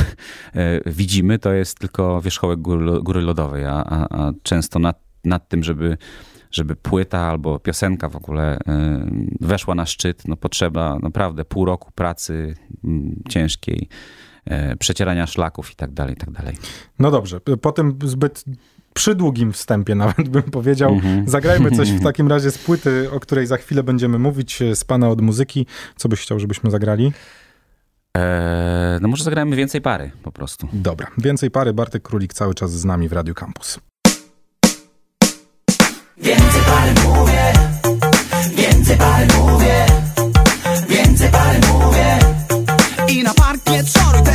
e, 0.53 0.91
widzimy, 0.91 1.39
to 1.39 1.53
jest 1.53 1.79
tylko 1.79 2.21
wierzchołek 2.21 2.59
góry, 2.59 3.01
góry 3.01 3.21
lodowej, 3.21 3.65
a, 3.65 3.71
a, 3.71 4.07
a 4.09 4.31
często 4.43 4.79
nad, 4.79 4.99
nad 5.23 5.49
tym, 5.49 5.63
żeby 5.63 5.97
żeby 6.51 6.75
płyta 6.75 7.19
albo 7.19 7.59
piosenka 7.59 8.09
w 8.09 8.15
ogóle 8.15 8.57
y, 8.57 8.61
weszła 9.41 9.75
na 9.75 9.85
szczyt, 9.85 10.27
no 10.27 10.37
potrzeba 10.37 10.97
naprawdę 11.01 11.45
pół 11.45 11.65
roku 11.65 11.91
pracy 11.95 12.55
mm, 12.83 13.23
ciężkiej, 13.29 13.89
y, 14.47 14.77
przecierania 14.77 15.27
szlaków 15.27 15.71
i 15.71 15.75
tak 15.75 15.91
dalej, 15.91 16.13
i 16.13 16.17
tak 16.17 16.31
dalej. 16.31 16.57
No 16.99 17.11
dobrze, 17.11 17.39
po 17.61 17.71
tym 17.71 17.99
zbyt 18.03 18.43
przydługim 18.93 19.53
wstępie 19.53 19.95
nawet 20.05 20.29
bym 20.29 20.43
powiedział. 20.43 20.91
Mm-hmm. 20.91 21.29
Zagrajmy 21.29 21.71
coś 21.71 21.91
w 21.91 22.03
takim 22.09 22.27
razie 22.27 22.51
z 22.51 22.57
płyty, 22.57 23.11
o 23.11 23.19
której 23.19 23.47
za 23.47 23.57
chwilę 23.57 23.83
będziemy 23.83 24.19
mówić, 24.19 24.59
z 24.73 24.83
pana 24.83 25.09
od 25.09 25.21
muzyki. 25.21 25.65
Co 25.95 26.09
byś 26.09 26.21
chciał, 26.21 26.39
żebyśmy 26.39 26.71
zagrali? 26.71 27.11
Eee, 28.13 28.99
no 29.01 29.07
może 29.07 29.23
zagrajmy 29.23 29.55
więcej 29.55 29.81
pary 29.81 30.11
po 30.23 30.31
prostu. 30.31 30.67
Dobra, 30.73 31.07
więcej 31.17 31.51
pary. 31.51 31.73
Bartek 31.73 32.03
Królik 32.03 32.33
cały 32.33 32.53
czas 32.53 32.71
z 32.71 32.85
nami 32.85 33.09
w 33.09 33.13
Radio 33.13 33.33
Campus. 33.33 33.79
Więcej 36.17 36.61
parę 36.67 36.93
mówię, 37.05 37.53
więcej 38.55 38.97
parę 38.97 39.27
mówię, 39.37 39.85
więcej 40.89 41.29
parę 41.29 41.59
mówię. 41.59 42.19
I 43.07 43.23
na 43.23 43.33
parkiet 43.33 43.87
szoruj, 43.91 44.26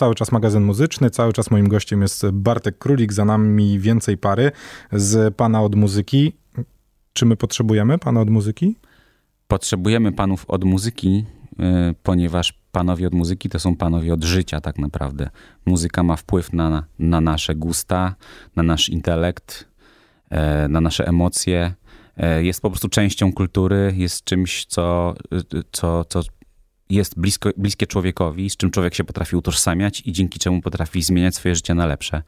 cały 0.00 0.14
czas 0.14 0.32
magazyn 0.32 0.62
muzyczny, 0.62 1.10
cały 1.10 1.32
czas 1.32 1.50
moim 1.50 1.68
gościem 1.68 2.02
jest 2.02 2.30
Bartek 2.30 2.78
Królik, 2.78 3.12
za 3.12 3.24
nami 3.24 3.78
więcej 3.78 4.18
pary 4.18 4.52
z 4.92 5.34
Pana 5.36 5.62
od 5.62 5.74
muzyki. 5.74 6.32
Czy 7.12 7.26
my 7.26 7.36
potrzebujemy 7.36 7.98
Pana 7.98 8.20
od 8.20 8.30
muzyki? 8.30 8.76
Potrzebujemy 9.48 10.12
panów 10.12 10.44
od 10.48 10.64
muzyki, 10.64 11.24
y, 11.52 11.94
ponieważ 12.02 12.52
panowie 12.72 13.06
od 13.06 13.14
muzyki 13.14 13.48
to 13.48 13.58
są 13.58 13.76
panowie 13.76 14.14
od 14.14 14.24
życia 14.24 14.60
tak 14.60 14.78
naprawdę. 14.78 15.30
Muzyka 15.66 16.02
ma 16.02 16.16
wpływ 16.16 16.52
na, 16.52 16.84
na 16.98 17.20
nasze 17.20 17.54
gusta, 17.54 18.14
na 18.56 18.62
nasz 18.62 18.88
intelekt, 18.88 19.68
e, 20.30 20.68
na 20.68 20.80
nasze 20.80 21.06
emocje. 21.06 21.74
E, 22.16 22.44
Jest 22.44 22.62
po 22.62 22.70
prostu 22.70 22.88
częścią 22.88 23.32
kultury, 23.32 23.94
jest 23.96 24.24
czymś, 24.24 24.66
co, 24.66 25.14
co, 25.72 26.04
co 26.04 26.22
jest 26.90 27.18
blisko, 27.18 27.50
bliskie 27.56 27.86
człowiekowi, 27.86 28.50
z 28.50 28.56
czym 28.56 28.70
człowiek 28.70 28.94
się 28.94 29.04
potrafi 29.04 29.36
utożsamiać 29.36 30.02
i 30.06 30.12
dzięki 30.12 30.38
czemu 30.38 30.60
potrafi 30.60 31.02
zmieniać 31.02 31.34
swoje 31.34 31.54
życie 31.54 31.74
na 31.74 31.86
lepsze. 31.86 32.22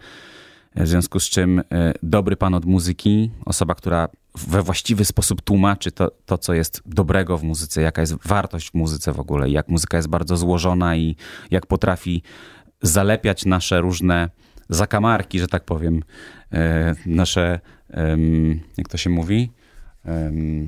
W 0.76 0.86
związku 0.88 1.20
z 1.20 1.24
czym 1.24 1.58
e, 1.58 1.64
dobry 2.02 2.36
pan 2.36 2.54
od 2.54 2.64
muzyki, 2.64 3.30
osoba, 3.44 3.74
która 3.74 4.08
we 4.34 4.62
właściwy 4.62 5.04
sposób 5.04 5.42
tłumaczy 5.42 5.92
to, 5.92 6.10
to, 6.26 6.38
co 6.38 6.54
jest 6.54 6.82
dobrego 6.86 7.38
w 7.38 7.42
muzyce, 7.42 7.82
jaka 7.82 8.00
jest 8.00 8.14
wartość 8.26 8.70
w 8.70 8.74
muzyce 8.74 9.12
w 9.12 9.20
ogóle, 9.20 9.50
jak 9.50 9.68
muzyka 9.68 9.96
jest 9.96 10.08
bardzo 10.08 10.36
złożona 10.36 10.96
i 10.96 11.16
jak 11.50 11.66
potrafi 11.66 12.22
zalepiać 12.82 13.44
nasze 13.44 13.80
różne 13.80 14.30
zakamarki, 14.68 15.38
że 15.38 15.48
tak 15.48 15.64
powiem, 15.64 16.02
e, 16.52 16.94
nasze, 17.06 17.60
jak 18.76 18.88
to 18.88 18.96
się 18.96 19.10
mówi, 19.10 19.50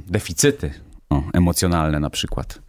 deficyty 0.06 0.70
o, 1.10 1.22
emocjonalne 1.32 2.00
na 2.00 2.10
przykład. 2.10 2.60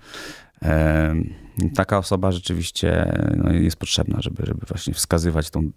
Taka 1.76 1.98
osoba 1.98 2.32
rzeczywiście 2.32 3.18
no, 3.38 3.54
jest 3.54 3.78
potrzebna, 3.78 4.22
żeby, 4.22 4.44
żeby 4.46 4.66
właśnie 4.68 4.94
wskazywać 4.94 5.50
tą 5.50 5.72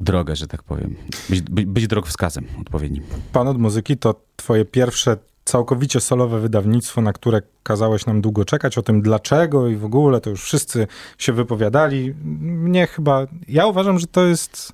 drogę, 0.00 0.36
że 0.36 0.46
tak 0.46 0.62
powiem. 0.62 0.96
Być, 1.30 1.40
być, 1.40 1.66
być 1.66 1.86
drogowskazem 1.86 2.44
odpowiednim. 2.60 3.04
Pan 3.32 3.48
od 3.48 3.58
muzyki 3.58 3.96
to 3.96 4.20
twoje 4.36 4.64
pierwsze 4.64 5.16
całkowicie 5.44 6.00
solowe 6.00 6.40
wydawnictwo, 6.40 7.00
na 7.00 7.12
które 7.12 7.42
kazałeś 7.62 8.06
nam 8.06 8.20
długo 8.20 8.44
czekać, 8.44 8.78
o 8.78 8.82
tym 8.82 9.02
dlaczego 9.02 9.68
i 9.68 9.76
w 9.76 9.84
ogóle 9.84 10.20
to 10.20 10.30
już 10.30 10.44
wszyscy 10.44 10.86
się 11.18 11.32
wypowiadali. 11.32 12.14
Mnie 12.42 12.86
chyba, 12.86 13.26
ja 13.48 13.66
uważam, 13.66 13.98
że 13.98 14.06
to 14.06 14.26
jest, 14.26 14.72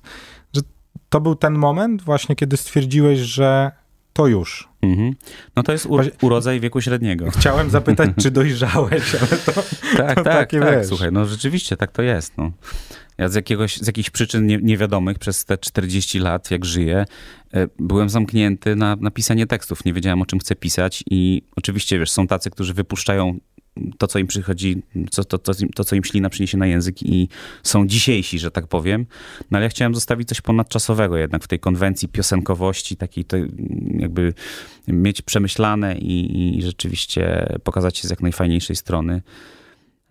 że 0.53 0.61
to 1.09 1.21
był 1.21 1.35
ten 1.35 1.53
moment 1.53 2.01
właśnie, 2.01 2.35
kiedy 2.35 2.57
stwierdziłeś, 2.57 3.19
że 3.19 3.71
to 4.13 4.27
już. 4.27 4.69
Mhm. 4.85 5.13
No 5.55 5.63
to 5.63 5.71
jest 5.71 5.87
urodzaj 6.21 6.59
wieku 6.59 6.81
średniego. 6.81 7.31
Chciałem 7.31 7.69
zapytać, 7.69 8.09
czy 8.21 8.31
dojrzałeś, 8.31 9.15
ale 9.15 9.37
to, 9.37 9.51
Tak, 9.97 10.15
to 10.15 10.23
tak, 10.23 10.33
takie 10.33 10.59
tak. 10.59 10.77
wiesz. 10.79 10.87
Słuchaj, 10.87 11.11
no 11.11 11.25
rzeczywiście 11.25 11.77
tak 11.77 11.91
to 11.91 12.01
jest. 12.01 12.37
No. 12.37 12.51
Ja 13.17 13.29
z, 13.29 13.35
jakiegoś, 13.35 13.77
z 13.77 13.87
jakichś 13.87 14.09
przyczyn 14.09 14.45
nie, 14.45 14.57
niewiadomych 14.57 15.19
przez 15.19 15.45
te 15.45 15.57
40 15.57 16.19
lat, 16.19 16.51
jak 16.51 16.65
żyję, 16.65 17.05
e, 17.53 17.67
byłem 17.79 18.09
zamknięty 18.09 18.75
na, 18.75 18.95
na 18.95 19.11
pisanie 19.11 19.47
tekstów. 19.47 19.85
Nie 19.85 19.93
wiedziałem, 19.93 20.21
o 20.21 20.25
czym 20.25 20.39
chcę 20.39 20.55
pisać 20.55 21.03
i 21.09 21.41
oczywiście, 21.55 21.99
wiesz, 21.99 22.11
są 22.11 22.27
tacy, 22.27 22.49
którzy 22.49 22.73
wypuszczają 22.73 23.39
to, 23.97 24.07
co 24.07 24.19
im 24.19 24.27
przychodzi, 24.27 24.81
co, 25.11 25.23
to, 25.23 25.37
to, 25.37 25.53
to, 25.75 25.83
co 25.83 25.95
im 25.95 26.03
ślina 26.03 26.29
przyniesie 26.29 26.57
na 26.57 26.67
język 26.67 27.03
i 27.03 27.29
są 27.63 27.87
dzisiejsi, 27.87 28.39
że 28.39 28.51
tak 28.51 28.67
powiem. 28.67 29.05
No 29.51 29.57
ale 29.57 29.63
ja 29.63 29.69
chciałem 29.69 29.95
zostawić 29.95 30.29
coś 30.29 30.41
ponadczasowego 30.41 31.17
jednak 31.17 31.43
w 31.43 31.47
tej 31.47 31.59
konwencji 31.59 32.07
piosenkowości, 32.07 32.97
takiej 32.97 33.25
to 33.25 33.37
jakby 33.99 34.33
mieć 34.87 35.21
przemyślane 35.21 35.97
i, 35.97 36.57
i 36.57 36.61
rzeczywiście 36.61 37.47
pokazać 37.63 37.97
się 37.97 38.07
z 38.07 38.11
jak 38.11 38.21
najfajniejszej 38.21 38.75
strony. 38.75 39.21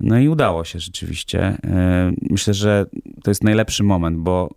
No 0.01 0.19
i 0.19 0.29
udało 0.29 0.65
się 0.65 0.79
rzeczywiście. 0.81 1.41
E, 1.65 2.13
Myślę, 2.31 2.55
że 2.55 2.87
to 3.23 3.31
jest 3.31 3.45
najlepszy 3.45 3.83
moment, 3.83 4.19
bo 4.19 4.51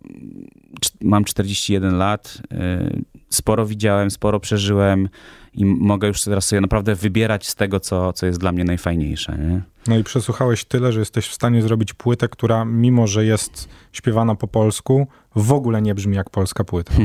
mam 1.00 1.24
41 1.24 1.98
lat, 1.98 2.42
e, 2.52 2.90
sporo 3.28 3.66
widziałem, 3.66 4.10
sporo 4.10 4.40
przeżyłem 4.40 5.08
i 5.54 5.64
mogę 5.64 6.08
już 6.08 6.22
teraz 6.22 6.44
sobie 6.46 6.60
naprawdę 6.60 6.94
wybierać 6.94 7.46
z 7.48 7.54
tego, 7.54 7.80
co, 7.80 8.12
co 8.12 8.26
jest 8.26 8.38
dla 8.40 8.52
mnie 8.52 8.64
najfajniejsze. 8.64 9.38
Nie? 9.38 9.60
No 9.86 9.98
i 9.98 10.04
przesłuchałeś 10.04 10.64
tyle, 10.64 10.92
że 10.92 10.98
jesteś 11.00 11.26
w 11.28 11.34
stanie 11.34 11.62
zrobić 11.62 11.94
płytę, 11.94 12.28
która 12.28 12.64
mimo, 12.64 13.06
że 13.06 13.24
jest 13.24 13.68
śpiewana 13.92 14.34
po 14.34 14.48
polsku, 14.48 15.06
w 15.36 15.52
ogóle 15.52 15.82
nie 15.82 15.94
brzmi 15.94 16.16
jak 16.16 16.30
polska 16.30 16.64
płyta. 16.64 16.94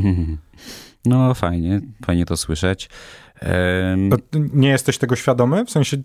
No 1.06 1.34
fajnie, 1.34 1.82
fajnie 2.06 2.26
to 2.26 2.38
słyszeć. 2.38 2.90
Em, 3.40 4.10
To 4.10 4.18
nie 4.54 4.70
jesteś 4.70 4.98
tego 4.98 5.16
świadomy? 5.16 5.66
W 5.66 5.70
sensie, 5.70 5.98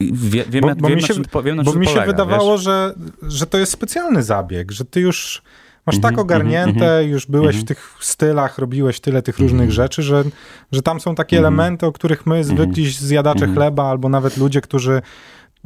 Wie, 0.00 0.44
wiem, 0.48 0.62
bo- 0.62 0.74
bo 0.74 0.88
wiem, 0.88 0.96
mi 0.96 1.02
się- 1.02 1.14
czym, 1.14 1.24
wiem, 1.44 1.56
bo 1.64 1.74
mi 1.74 1.86
się 1.86 1.92
polega, 1.92 2.12
wydawało, 2.12 2.52
wiesz? 2.52 2.64
że, 2.64 2.94
że 3.22 3.46
to 3.46 3.58
jest 3.58 3.72
specjalny 3.72 4.22
zabieg, 4.22 4.72
że 4.72 4.84
ty 4.84 5.00
już 5.00 5.42
masz 5.86 5.96
tak 6.00 6.10
Mhm, 6.12 6.18
ogarnięte, 6.24 6.70
mhm, 6.98 7.08
już 7.10 7.26
byłeś 7.26 7.56
mhm. 7.56 7.64
w 7.64 7.68
tych 7.68 7.96
stylach, 8.00 8.58
robiłeś 8.58 9.00
tyle 9.00 9.22
tych 9.22 9.38
różnych 9.38 9.72
rzeczy, 9.72 10.02
że, 10.02 10.24
że 10.72 10.82
tam 10.82 11.00
są 11.00 11.14
takie 11.14 11.36
Mhm. 11.36 11.54
elementy, 11.54 11.86
o 11.86 11.92
których 11.92 12.26
my 12.26 12.44
zwykli 12.44 12.90
zjadacze 12.90 13.44
Mhm. 13.44 13.54
chleba, 13.54 13.84
albo 13.90 14.08
nawet 14.08 14.36
ludzie, 14.36 14.60
którzy 14.60 15.02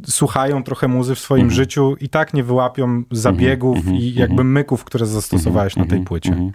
słuchają 0.07 0.63
trochę 0.63 0.87
muzy 0.87 1.15
w 1.15 1.19
swoim 1.19 1.41
Mhm. 1.41 1.55
życiu 1.55 1.95
i 2.01 2.09
tak 2.09 2.33
nie 2.33 2.43
wyłapią 2.43 3.03
zabiegów 3.11 3.77
mhm, 3.77 3.95
i 3.95 4.07
mhm. 4.09 4.19
jakby 4.29 4.43
myków, 4.43 4.83
które 4.83 5.05
zastosowałeś 5.05 5.75
na 5.75 5.83
tej 5.83 5.97
Mhm, 5.97 6.05
płycie. 6.05 6.29
mhm. 6.29 6.51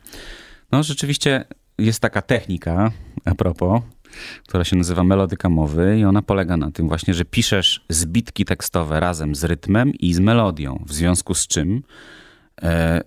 No 0.72 0.82
rzeczywiście 0.82 1.44
jest 1.78 2.00
taka 2.00 2.22
technika, 2.22 2.90
a 3.24 3.34
propos, 3.34 3.82
która 4.48 4.64
się 4.64 4.76
nazywa 4.76 5.04
melodyka 5.04 5.48
mowy 5.48 5.98
i 5.98 6.04
ona 6.04 6.22
polega 6.22 6.56
na 6.56 6.70
tym 6.70 6.88
właśnie, 6.88 7.14
że 7.14 7.24
piszesz 7.24 7.84
zbitki 7.88 8.44
tekstowe 8.44 9.00
razem 9.00 9.34
z 9.34 9.44
rytmem 9.44 9.92
i 9.94 10.14
z 10.14 10.18
melodią, 10.20 10.84
w 10.86 10.92
związku 10.92 11.34
z 11.34 11.46
czym 11.46 11.82
e, 12.62 13.00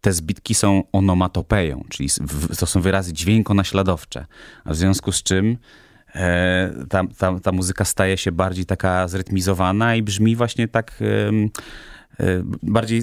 te 0.00 0.12
zbitki 0.12 0.54
są 0.54 0.82
onomatopeją, 0.92 1.84
czyli 1.88 2.08
to 2.58 2.66
są 2.66 2.80
wyrazy 2.80 3.12
dźwiękonaśladowcze, 3.12 4.26
a 4.64 4.70
w 4.70 4.76
związku 4.76 5.12
z 5.12 5.22
czym 5.22 5.56
e, 6.14 6.72
ta, 6.88 7.04
ta, 7.18 7.40
ta 7.40 7.52
muzyka 7.52 7.84
staje 7.84 8.16
się 8.16 8.32
bardziej 8.32 8.66
taka 8.66 9.08
zrytmizowana 9.08 9.96
i 9.96 10.02
brzmi 10.02 10.36
właśnie 10.36 10.68
tak 10.68 11.02
e, 12.20 12.26
bardziej 12.62 13.02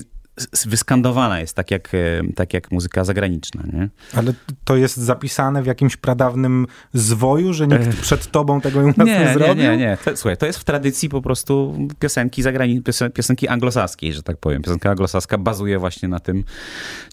wyskandowana 0.65 1.39
jest, 1.39 1.55
tak 1.55 1.71
jak, 1.71 1.93
e, 1.93 1.97
tak 2.35 2.53
jak 2.53 2.71
muzyka 2.71 3.03
zagraniczna. 3.03 3.63
Nie? 3.73 3.89
Ale 4.15 4.33
to 4.63 4.75
jest 4.75 4.97
zapisane 4.97 5.63
w 5.63 5.65
jakimś 5.65 5.97
pradawnym 5.97 6.67
zwoju, 6.93 7.53
że 7.53 7.67
nikt 7.67 8.01
przed 8.01 8.31
tobą 8.31 8.61
tego 8.61 8.81
nie, 8.81 8.93
nie 8.97 9.33
zrobił? 9.33 9.55
Nie, 9.55 9.69
nie, 9.69 9.77
nie. 9.77 9.97
To, 10.05 10.17
słuchaj, 10.17 10.37
to 10.37 10.45
jest 10.45 10.59
w 10.59 10.63
tradycji 10.63 11.09
po 11.09 11.21
prostu 11.21 11.77
piosenki 11.99 12.41
zagrani 12.41 12.81
piosen 12.81 13.11
piosenki 13.11 13.47
anglosaskiej, 13.47 14.13
że 14.13 14.23
tak 14.23 14.37
powiem. 14.37 14.61
Piosenka 14.61 14.89
anglosaska 14.89 15.37
bazuje 15.37 15.79
właśnie 15.79 16.09
na 16.09 16.19
tym, 16.19 16.43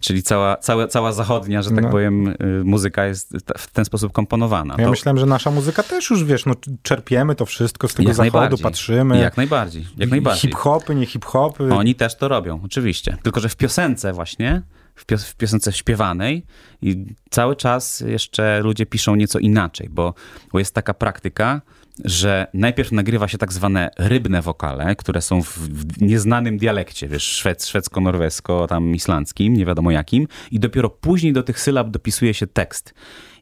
czyli 0.01 0.23
cała, 0.23 0.57
cała, 0.57 0.87
cała 0.89 1.13
zachodnia, 1.13 1.63
że 1.63 1.71
tak 1.71 1.85
no. 1.85 1.91
powiem, 1.91 2.29
y, 2.29 2.35
muzyka 2.65 3.07
jest 3.07 3.33
w 3.59 3.71
ten 3.71 3.85
sposób 3.85 4.13
komponowana. 4.13 4.75
Ja 4.79 4.85
to... 4.85 4.91
myślałem, 4.91 5.19
że 5.19 5.27
nasza 5.27 5.51
muzyka 5.51 5.83
też 5.83 6.11
już, 6.11 6.25
wiesz, 6.25 6.47
no, 6.47 6.55
czerpiemy 6.83 7.35
to 7.35 7.47
wszystko 7.47 7.89
z 7.89 7.95
tego 7.95 8.09
jak 8.09 8.17
zachodu, 8.17 8.59
patrzymy. 8.59 9.19
Jak 9.19 9.37
najbardziej, 9.37 9.87
jak 9.97 10.11
najbardziej. 10.11 10.51
Hip-hopy, 10.51 10.95
nie 10.95 11.07
hip-hopy. 11.07 11.75
Oni 11.75 11.95
też 11.95 12.15
to 12.17 12.29
robią, 12.29 12.61
oczywiście. 12.65 13.14
Tylko, 13.23 13.41
że 13.41 13.49
w 13.49 13.57
piosence 13.57 14.13
właśnie, 14.13 14.63
w, 14.95 15.05
pios 15.05 15.25
w 15.25 15.37
piosence 15.37 15.73
śpiewanej 15.73 16.47
i 16.83 17.07
cały 17.31 17.57
czas 17.57 18.01
jeszcze 18.01 18.61
ludzie 18.61 18.87
piszą 18.87 19.15
nieco 19.15 19.39
inaczej, 19.39 19.89
bo, 19.91 20.15
bo 20.53 20.59
jest 20.59 20.75
taka 20.75 20.95
praktyka, 20.95 21.63
że 22.05 22.47
najpierw 22.55 22.93
nagrywa 22.93 23.29
się 23.29 23.39
tak 23.39 23.53
zwane 23.53 23.91
rybne 23.99 24.43
wokale, 24.43 24.97
które 24.97 25.23
są 25.23 25.43
w, 25.43 25.59
w 25.59 26.03
nieznanym 26.03 26.59
dialekcie, 26.59 27.09
wiesz, 27.09 27.23
szwed, 27.23 27.65
szwedzko-norwesko, 27.65 28.67
tam 28.67 28.95
islandzkim, 28.95 29.55
nie 29.55 29.67
wiadomo 29.67 29.91
jakim, 29.91 30.29
i 30.51 30.61
dopiero 30.61 30.91
później 30.91 31.33
do 31.33 31.43
tych 31.43 31.61
sylab 31.61 31.91
dopisuje 31.91 32.35
się 32.35 32.47
tekst. 32.47 32.95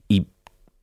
I 0.08 0.26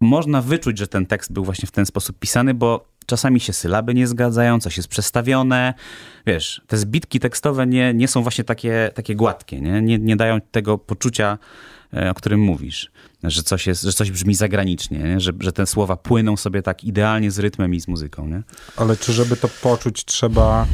można 0.02 0.42
wyczuć, 0.42 0.78
że 0.78 0.88
ten 0.88 1.06
tekst 1.06 1.34
był 1.34 1.46
właśnie 1.46 1.68
w 1.68 1.72
ten 1.72 1.86
sposób 1.86 2.20
pisany, 2.20 2.54
bo 2.54 2.86
czasami 3.10 3.40
się 3.40 3.54
sylaby 3.54 3.94
nie 3.94 4.08
zgadzają, 4.08 4.60
coś 4.60 4.78
jest 4.78 4.90
przestawione. 4.90 5.74
Wiesz, 6.26 6.62
te 6.68 6.78
zbitki 6.78 7.20
tekstowe 7.20 7.68
nie, 7.68 7.94
nie 7.94 8.08
są 8.08 8.22
właśnie 8.22 8.44
takie, 8.44 8.92
takie 8.94 9.16
gładkie, 9.16 9.62
nie? 9.62 9.82
Nie, 9.82 10.00
nie 10.00 10.16
dają 10.16 10.42
tego 10.52 10.78
poczucia, 10.78 11.38
e, 11.94 12.12
o 12.12 12.14
którym 12.14 12.40
mówisz, 12.40 12.92
że 13.24 13.44
coś, 13.44 13.68
jest, 13.68 13.84
że 13.84 13.94
coś 13.94 14.12
brzmi 14.12 14.36
zagranicznie, 14.36 15.00
nie? 15.00 15.20
Że, 15.20 15.32
że 15.40 15.52
te 15.52 15.66
słowa 15.66 15.98
płyną 15.98 16.38
sobie 16.38 16.62
tak 16.62 16.84
idealnie 16.84 17.32
z 17.32 17.40
rytmem 17.40 17.74
i 17.74 17.82
z 17.82 17.88
muzyką. 17.88 18.28
Nie? 18.28 18.42
Ale 18.78 18.98
czy 18.98 19.14
żeby 19.14 19.38
to 19.38 19.48
poczuć, 19.48 20.06
trzeba 20.06 20.68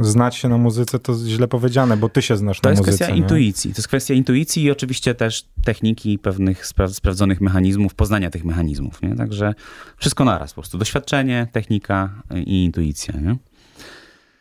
znać 0.00 0.36
się 0.36 0.48
na 0.48 0.58
muzyce 0.58 0.98
to 0.98 1.14
źle 1.26 1.48
powiedziane, 1.48 1.96
bo 1.96 2.08
ty 2.08 2.22
się 2.22 2.36
znasz 2.36 2.60
to 2.60 2.68
na 2.68 2.72
muzyce. 2.72 2.84
To 2.84 2.90
jest 2.90 2.98
kwestia 2.98 3.14
nie? 3.14 3.20
intuicji. 3.20 3.72
To 3.72 3.78
jest 3.78 3.88
kwestia 3.88 4.14
intuicji 4.14 4.62
i 4.62 4.70
oczywiście 4.70 5.14
też 5.14 5.44
techniki 5.64 6.18
pewnych 6.18 6.66
spra 6.66 6.88
sprawdzonych 6.88 7.40
mechanizmów, 7.40 7.94
poznania 7.94 8.30
tych 8.30 8.44
mechanizmów. 8.44 9.02
Nie? 9.02 9.16
Także 9.16 9.54
wszystko 9.96 10.24
naraz 10.24 10.52
po 10.52 10.60
prostu. 10.60 10.78
Doświadczenie, 10.78 11.46
technika 11.52 12.22
i 12.46 12.64
intuicja. 12.64 13.20
Nie? 13.20 13.36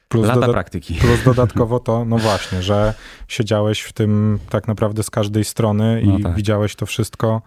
Plus 0.09 0.27
Lata 0.27 0.47
praktyki. 0.47 0.93
Plus 0.93 1.23
dodatkowo 1.35 1.79
to, 1.79 2.05
no 2.05 2.17
właśnie, 2.17 2.61
że 2.61 2.93
siedziałeś 3.27 3.81
w 3.81 3.93
tym 3.93 4.39
tak 4.49 4.67
naprawdę 4.67 5.03
z 5.03 5.09
każdej 5.09 5.43
strony 5.43 6.01
i 6.01 6.07
no 6.07 6.19
tak. 6.19 6.35
widziałeś 6.35 6.75
to 6.75 6.85
wszystko 6.85 7.41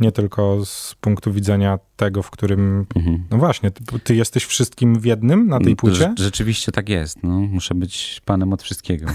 nie 0.00 0.12
tylko 0.12 0.64
z 0.64 0.94
punktu 1.00 1.32
widzenia 1.32 1.78
tego, 1.96 2.22
w 2.22 2.30
którym, 2.30 2.86
mhm. 2.96 3.24
no 3.30 3.38
właśnie, 3.38 3.70
ty, 3.70 3.98
ty, 3.98 4.14
jesteś 4.14 4.44
wszystkim 4.44 4.98
w 5.00 5.04
jednym 5.04 5.46
na 5.46 5.58
tej 5.60 5.76
płycie? 5.76 6.14
Rzeczywiście 6.18 6.72
tak 6.72 6.88
jest, 6.88 7.22
no, 7.22 7.30
muszę 7.30 7.74
być 7.74 8.20
panem 8.24 8.52
od 8.52 8.62
wszystkiego. 8.62 9.06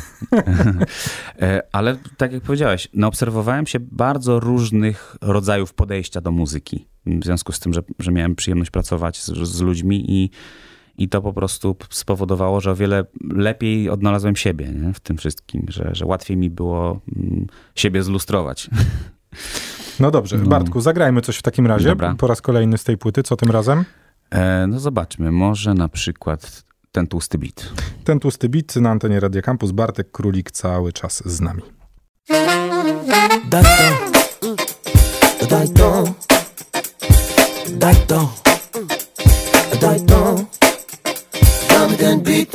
E, 1.41 1.61
ale 1.71 1.97
tak 2.17 2.33
jak 2.33 2.43
powiedziałeś, 2.43 2.87
naobserwowałem 2.93 3.67
się 3.67 3.79
bardzo 3.79 4.39
różnych 4.39 5.15
rodzajów 5.21 5.73
podejścia 5.73 6.21
do 6.21 6.31
muzyki, 6.31 6.87
w 7.05 7.25
związku 7.25 7.51
z 7.51 7.59
tym, 7.59 7.73
że, 7.73 7.81
że 7.99 8.11
miałem 8.11 8.35
przyjemność 8.35 8.71
pracować 8.71 9.21
z, 9.21 9.25
z 9.25 9.61
ludźmi 9.61 10.05
i 10.11 10.29
i 10.99 11.09
to 11.09 11.21
po 11.21 11.33
prostu 11.33 11.75
spowodowało, 11.89 12.61
że 12.61 12.71
o 12.71 12.75
wiele 12.75 13.05
lepiej 13.29 13.89
odnalazłem 13.89 14.35
siebie 14.35 14.67
nie? 14.67 14.93
w 14.93 14.99
tym 14.99 15.17
wszystkim, 15.17 15.65
że, 15.67 15.89
że 15.93 16.05
łatwiej 16.05 16.37
mi 16.37 16.49
było 16.49 17.01
mm, 17.15 17.47
siebie 17.75 18.03
zlustrować. 18.03 18.69
No 19.99 20.11
dobrze, 20.11 20.37
no. 20.37 20.49
Bartku, 20.49 20.81
zagrajmy 20.81 21.21
coś 21.21 21.37
w 21.37 21.41
takim 21.41 21.67
razie. 21.67 21.89
Dobra. 21.89 22.15
Po 22.17 22.27
raz 22.27 22.41
kolejny 22.41 22.77
z 22.77 22.83
tej 22.83 22.97
płyty. 22.97 23.23
Co 23.23 23.35
tym 23.35 23.51
razem? 23.51 23.85
E, 24.31 24.67
no 24.67 24.79
zobaczmy, 24.79 25.31
może 25.31 25.73
na 25.73 25.89
przykład 25.89 26.63
ten 26.91 27.07
tłusty 27.07 27.37
bit. 27.37 27.71
Ten 28.03 28.19
tłusty 28.19 28.49
bit 28.49 28.75
na 28.75 28.89
antenie 28.89 29.19
Radio 29.19 29.41
Campus. 29.41 29.71
Bartek 29.71 30.11
Królik 30.11 30.51
cały 30.51 30.93
czas 30.93 31.23
z 31.25 31.41
nami. 31.41 31.61
Daj 33.49 33.63
to, 33.63 35.45
daj 35.49 35.69
to, 35.69 36.03
daj 37.69 37.95
to, 37.95 38.33
daj 39.81 40.05
to, 40.05 40.39
damy 41.69 41.97
ten 41.97 42.21
beat, 42.21 42.47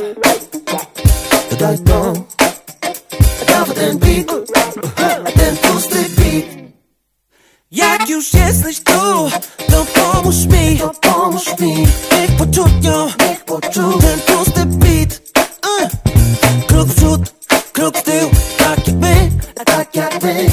daj 1.59 1.77
to, 1.79 2.13
damy 3.47 3.73
ten 3.73 3.97
beat, 3.99 4.27
ten 5.35 5.57
tłusty 5.57 6.05
beat. 6.15 6.64
Jak 7.71 8.09
już 8.09 8.33
jesteś 8.33 8.79
tu, 8.79 9.29
to 9.71 9.85
pomóż 9.85 10.35
mi, 10.35 10.77
to 10.79 10.91
pomóż 11.01 11.59
mi. 11.59 11.75
Niech 12.11 12.31
poczują, 12.37 13.07
niech 13.19 13.45
poczuł 13.45 13.99
ten 14.01 14.19
tłusty 14.19 14.65
beat 14.65 15.21
uh. 15.81 15.89
Krok 16.67 16.87
w 16.87 16.95
przód, 16.95 17.21
krok 17.73 17.97
w 17.97 18.01
tył, 18.01 18.29
tak 18.57 18.87
jak 18.87 18.95
my, 18.95 19.31
tak 19.65 19.95
jak 19.95 20.23
my. 20.23 20.45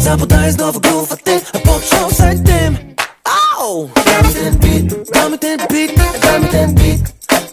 Zabudaj 0.00 0.52
znowu 0.52 0.80
groove, 0.80 1.12
a 1.12 1.16
ty, 1.16 1.40
a 1.52 1.58
potrząsaj 1.58 2.42
tym. 2.42 2.94
Oh. 3.24 3.90
Damy 4.04 4.34
ten 4.34 4.56
beat, 4.56 5.10
damy 5.12 5.38
ten 5.38 5.58
beat, 5.58 6.20
damy 6.22 6.48
ten 6.48 6.74
beat. 6.74 7.00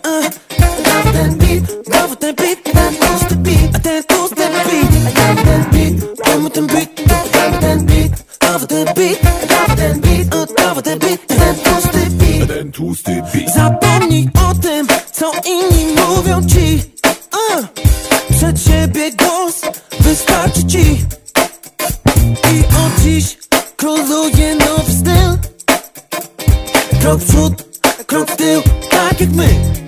Uh. 0.08 0.30
Damy 0.84 1.12
ten 1.13 1.38
beat, 1.38 1.63
damy 1.88 2.15
ten 2.15 2.36
beat, 2.36 2.63
ten 2.63 2.95
tłusty 2.95 3.36
beat. 3.36 3.76
A 3.76 3.80
ten 3.80 4.04
tłusty 4.04 4.36
beat, 4.36 5.13
damy 5.15 5.41
ten 5.43 5.63
beat, 5.71 6.26
damy 6.26 6.49
ten 6.49 6.67
beat, 6.67 6.92
Dawaj 8.54 8.68
ten 8.68 8.86
beat, 8.94 9.20
dawaj 9.50 9.76
ten 9.76 10.00
beat, 10.00 10.56
dawaj 10.56 10.84
ten 10.84 11.00
beat, 11.00 11.28
ten 11.28 11.56
tłusty 11.56 12.10
beat. 12.20 12.48
Ten 12.48 12.72
tłusty 12.72 13.22
beat. 13.34 13.54
Zapomnij 13.54 14.30
o 14.50 14.56
tym, 14.56 14.88
co 15.12 15.32
inni 15.46 15.86
mówią 15.96 16.46
ci. 16.48 16.84
Uh. 17.34 17.66
Przed 18.38 18.62
siebie 18.62 19.12
głos 19.12 19.62
wystarczy 20.00 20.63
ci. 20.63 21.06
I 22.54 22.60
od 22.66 23.02
dziś 23.04 23.38
króluje 23.78 24.56
nowy 24.56 24.92
styl. 24.92 25.38
Krok 27.02 27.20
w 27.20 27.30
przód, 27.30 27.63
krok 28.08 28.32
w 28.32 28.36
tył, 28.36 28.62
tak 28.89 29.22
jak 29.22 29.30
my 29.30 29.83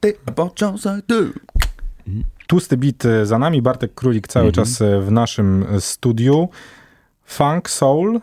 Ty, 0.00 0.14
bo 0.36 0.50
ty. 1.06 1.32
Tłusty 2.46 2.76
bit 2.76 3.04
y, 3.04 3.26
za 3.26 3.38
nami, 3.38 3.62
Bartek 3.62 3.94
Królik 3.94 4.28
cały 4.28 4.52
czas 4.52 4.80
y, 4.80 5.00
w 5.00 5.12
naszym 5.12 5.62
y, 5.74 5.80
studiu. 5.80 6.48
Funk, 7.24 7.70
soul, 7.70 8.20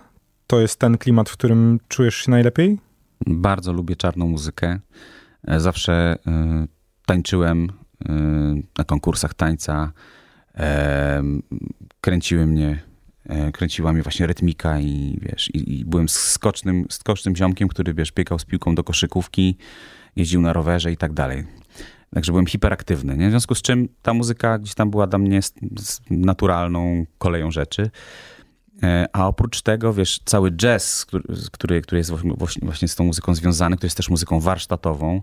to 0.47 0.61
jest 0.61 0.79
ten 0.79 0.97
klimat, 0.97 1.29
w 1.29 1.33
którym 1.33 1.79
czujesz 1.87 2.15
się 2.15 2.31
najlepiej? 2.31 2.79
Bardzo 3.27 3.73
lubię 3.73 3.95
czarną 3.95 4.27
muzykę. 4.27 4.79
E, 5.47 5.59
Zawsze 5.59 5.93
e, 6.27 6.67
tańczyłem 7.05 7.69
e, 8.05 8.13
na 8.77 8.83
konkursach 8.83 9.33
tańca. 9.33 9.91
E, 10.55 11.23
kręciły 12.01 12.45
mnie, 12.45 12.83
e, 13.25 13.51
kręciła 13.51 13.93
mnie 13.93 14.03
właśnie 14.03 14.27
rytmika 14.27 14.79
i 14.79 15.19
wiesz, 15.21 15.49
i, 15.49 15.79
i 15.79 15.85
byłem 15.85 16.09
skocznym, 16.09 16.85
skocznym 16.89 17.35
ziomkiem, 17.35 17.67
który 17.67 17.93
wiesz, 17.93 18.11
biegał 18.11 18.39
z 18.39 18.45
piłką 18.45 18.75
do 18.75 18.83
koszykówki, 18.83 19.57
jeździł 20.15 20.41
na 20.41 20.53
rowerze 20.53 20.91
i 20.91 20.97
tak 20.97 21.13
dalej. 21.13 21.45
Także 22.13 22.31
byłem 22.31 22.47
hiperaktywny, 22.47 23.17
nie? 23.17 23.27
w 23.27 23.29
związku 23.29 23.55
z 23.55 23.61
czym 23.61 23.89
ta 24.01 24.13
muzyka 24.13 24.59
gdzieś 24.59 24.75
tam 24.75 24.91
była 24.91 25.07
dla 25.07 25.19
mnie 25.19 25.39
naturalną 26.09 27.05
koleją 27.17 27.51
rzeczy. 27.51 27.89
E, 28.83 29.07
A 29.13 29.27
oprócz 29.27 29.61
tego, 29.61 29.93
wiesz, 29.93 30.19
cały 30.25 30.51
jazz, 30.51 31.05
który, 31.51 31.81
który, 31.81 31.97
jest 31.97 32.11
właśnie, 32.37 32.61
właśnie 32.61 32.87
z 32.87 32.95
tą 32.95 33.03
muzyką 33.03 33.35
związany, 33.35 33.75
który 33.75 33.85
jest 33.85 33.97
też 33.97 34.09
muzyką 34.09 34.39
warsztatową 34.39 35.21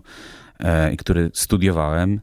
e, 0.59 0.93
i 0.93 0.97
który 0.97 1.31
studiowałem, 1.33 2.21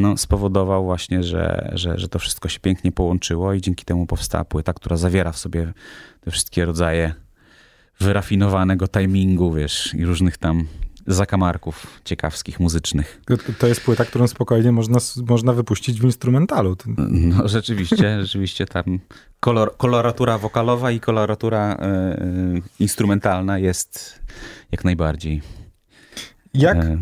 no, 0.00 0.16
spowodował 0.16 0.84
właśnie, 0.84 1.22
że, 1.22 1.70
że, 1.74 1.98
że 1.98 2.08
to 2.08 2.18
wszystko 2.18 2.48
się 2.48 2.60
pięknie 2.60 2.92
połączyło 2.92 3.52
i 3.52 3.60
dzięki 3.60 3.84
temu 3.84 4.06
powstała 4.06 4.44
płyta, 4.44 4.72
która 4.72 4.96
zawiera 4.96 5.32
w 5.32 5.38
sobie 5.38 5.72
te 6.20 6.30
wszystkie 6.30 6.64
rodzaje 6.64 7.14
wyrafinowanego 8.00 8.88
timingu, 8.88 9.52
wiesz, 9.52 9.94
i 9.94 10.04
różnych 10.04 10.38
tam 10.38 10.66
zakamarków 11.06 12.00
ciekawskich, 12.04 12.60
muzycznych. 12.60 13.20
To, 13.58 13.66
jest 13.66 13.80
płyta, 13.80 14.04
którą 14.04 14.26
spokojnie 14.26 14.72
można, 14.72 14.98
można 15.28 15.52
wypuścić 15.52 16.00
w 16.00 16.04
instrumentalu. 16.04 16.76
No 17.08 17.48
rzeczywiście, 17.48 18.18
rzeczywiście 18.22 18.66
tam 18.66 18.98
kolor, 19.40 19.76
koloratura 19.76 20.38
wokalowa 20.38 20.90
i 20.90 21.00
koloratura 21.00 21.76
e, 21.80 22.16
instrumentalna 22.80 23.58
jest 23.58 24.20
jak 24.72 24.84
najbardziej. 24.84 25.42
Jak, 26.54 26.76
e, 26.76 26.98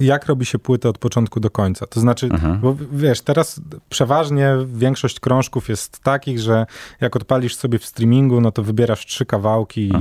jak 0.00 0.26
robi 0.26 0.46
się 0.46 0.58
płytę 0.58 0.88
od 0.88 0.98
początku 0.98 1.40
do 1.40 1.50
końca? 1.50 1.86
To 1.86 2.00
znaczy, 2.00 2.28
Aha. 2.32 2.58
bo 2.62 2.76
wiesz, 2.92 3.20
teraz 3.20 3.60
przeważnie 3.88 4.56
większość 4.66 5.20
krążków 5.20 5.68
jest 5.68 5.98
takich, 5.98 6.38
że 6.38 6.66
jak 7.00 7.16
odpalisz 7.16 7.56
sobie 7.56 7.78
w 7.78 7.84
streamingu, 7.84 8.40
no 8.40 8.52
to 8.52 8.62
wybierasz 8.62 9.06
trzy 9.06 9.26
kawałki 9.26 9.88
i, 9.88 9.92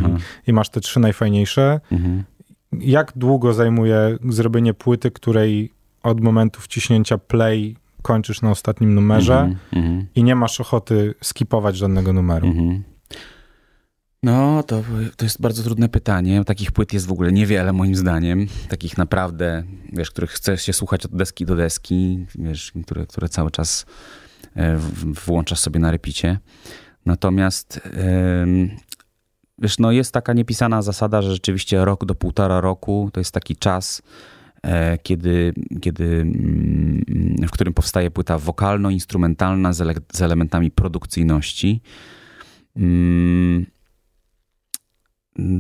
i 0.48 0.54
masz 0.54 0.70
te 0.70 0.82
trzy 0.82 1.00
najfajniejsze. 1.00 1.80
mhm. 1.92 2.24
Jak 2.72 3.12
długo 3.16 3.54
zajmuje 3.54 4.18
zrobienie 4.30 4.74
płyty, 4.74 5.12
której 5.12 5.74
od 6.04 6.22
momentu 6.22 6.62
wciśnięcia 6.62 7.18
play 7.18 7.76
kończysz 8.02 8.42
na 8.42 8.52
ostatnim 8.52 8.96
numerze 8.96 9.40
Mhm, 9.40 9.58
mhm, 9.74 10.08
i 10.16 10.24
nie 10.24 10.36
masz 10.36 10.62
ochoty 10.62 11.14
skipować 11.22 11.78
żadnego 11.78 12.14
numeru? 12.14 12.48
mhm. 12.48 12.84
No, 14.24 14.64
to, 14.64 14.84
to 15.18 15.26
jest 15.26 15.42
bardzo 15.42 15.64
trudne 15.64 15.90
pytanie. 15.90 16.44
Takich 16.46 16.72
płyt 16.72 16.94
jest 16.94 17.08
w 17.08 17.12
ogóle 17.12 17.32
niewiele, 17.32 17.74
moim 17.74 17.96
zdaniem. 17.96 18.48
Takich 18.70 18.98
naprawdę, 18.98 19.64
wiesz, 19.94 20.12
których 20.12 20.30
chce 20.30 20.58
się 20.58 20.74
słuchać 20.74 21.06
od 21.06 21.16
deski 21.16 21.46
do 21.46 21.56
deski, 21.56 22.26
wiesz, 22.36 22.74
które, 22.86 23.06
które 23.06 23.30
cały 23.30 23.52
czas 23.52 23.86
e, 24.56 24.78
włączasz 25.26 25.60
sobie 25.60 25.80
na 25.80 25.92
repicie. 25.92 26.40
Natomiast 27.06 27.82
wiesz, 29.62 29.80
no 29.80 29.92
jest 29.92 30.14
taka 30.14 30.34
niepisana 30.34 30.82
zasada, 30.82 31.22
że 31.22 31.32
rzeczywiście 31.32 31.86
rok 31.86 32.06
do 32.06 32.16
półtora 32.16 32.62
roku 32.62 33.10
to 33.14 33.20
jest 33.20 33.32
taki 33.32 33.56
czas, 33.56 34.02
e, 34.64 34.98
kiedy, 34.98 35.54
kiedy, 35.82 36.06
mm, 36.06 37.06
w 37.48 37.52
którym 37.52 37.74
powstaje 37.74 38.12
płyta 38.12 38.38
wokalno-instrumentalna 38.38 39.74
z, 39.74 39.82
ele 39.82 39.94
z 40.14 40.22
elementami 40.22 40.72
produkcyjności. 40.72 41.82
Mm, 42.76 43.66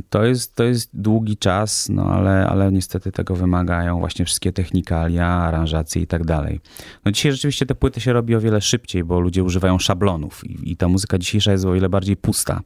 To 0.09 0.25
jest, 0.25 0.55
to 0.55 0.63
jest 0.63 0.89
długi 0.93 1.37
czas, 1.37 1.89
no 1.89 2.05
ale, 2.05 2.47
ale 2.47 2.71
niestety 2.71 3.11
tego 3.11 3.35
wymagają 3.35 3.99
właśnie 3.99 4.25
wszystkie 4.25 4.53
technikalia, 4.53 5.27
aranżacje 5.27 6.01
i 6.01 6.07
tak 6.07 6.25
dalej. 6.25 6.59
No 7.05 7.11
dzisiaj 7.11 7.31
rzeczywiście 7.31 7.65
te 7.65 7.75
płyty 7.75 8.01
się 8.01 8.13
robi 8.13 8.35
o 8.35 8.39
wiele 8.39 8.61
szybciej, 8.61 9.03
bo 9.03 9.19
ludzie 9.19 9.43
używają 9.43 9.79
szablonów 9.79 10.41
i, 10.45 10.71
i 10.71 10.77
ta 10.77 10.87
muzyka 10.87 11.17
dzisiejsza 11.17 11.51
jest 11.51 11.65
o 11.65 11.73
wiele 11.73 11.89
bardziej 11.89 12.17
pusta. 12.17 12.61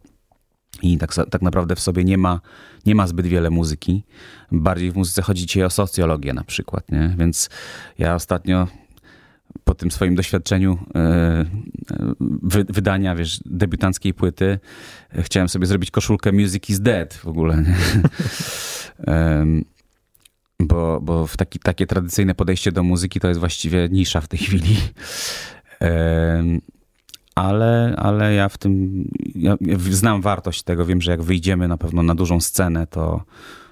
I 0.84 0.98
tak, 0.98 1.13
tak 1.30 1.41
naprawdę 1.41 1.76
w 1.76 1.80
sobie 1.80 2.04
nie 2.04 2.17
ma, 2.17 2.41
nie 2.86 2.96
ma 2.96 3.08
zbyt 3.08 3.28
wiele 3.28 3.50
muzyki. 3.50 4.04
Bardziej 4.52 4.91
w 4.91 4.96
muzyce 4.96 5.22
chodzi 5.22 5.46
dzisiaj 5.46 5.63
o 5.63 5.69
socjologię 5.69 6.34
na 6.34 6.43
przykład, 6.43 6.91
nie? 6.91 7.15
Więc 7.17 7.50
ja 7.98 8.15
ostatnio 8.15 8.67
po 9.63 9.76
tym 9.76 9.91
swoim 9.91 10.15
doświadczeniu 10.15 10.78
e, 10.96 11.00
e, 11.00 11.46
wy, 12.19 12.63
wydania, 12.69 13.15
wiesz, 13.15 13.39
debiutanckiej 13.46 14.13
płyty, 14.13 14.60
e, 15.15 15.24
chciałem 15.24 15.50
sobie 15.50 15.65
zrobić 15.65 15.91
koszulkę 15.91 16.32
Music 16.32 16.69
is 16.69 16.80
Dead 16.80 17.13
w 17.13 17.28
ogóle, 17.28 17.63
nie? 17.63 17.76
Bo, 20.60 21.02
bo 21.02 21.28
w 21.28 21.38
taki, 21.38 21.60
takie 21.60 21.88
tradycyjne 21.88 22.36
podejście 22.36 22.72
do 22.72 22.84
muzyki 22.84 23.19
to 23.19 23.28
jest 23.28 23.39
właściwie 23.39 23.89
nisza 23.91 24.22
w 24.22 24.28
tej 24.28 24.39
chwili. 24.39 24.78
Ale, 27.36 27.96
ale 27.98 28.34
ja 28.34 28.50
w 28.50 28.58
tym 28.58 29.04
ja, 29.36 29.56
ja 29.62 29.78
znam 29.80 30.22
wartość 30.22 30.63
tego. 30.63 30.86
Wiem, 30.86 31.02
że 31.02 31.12
jak 31.12 31.22
wyjdziemy 31.22 31.67
na 31.67 31.78
pewno 31.78 32.04
na 32.04 32.15
dużą 32.15 32.41
scenę, 32.41 32.88
to, 32.88 33.24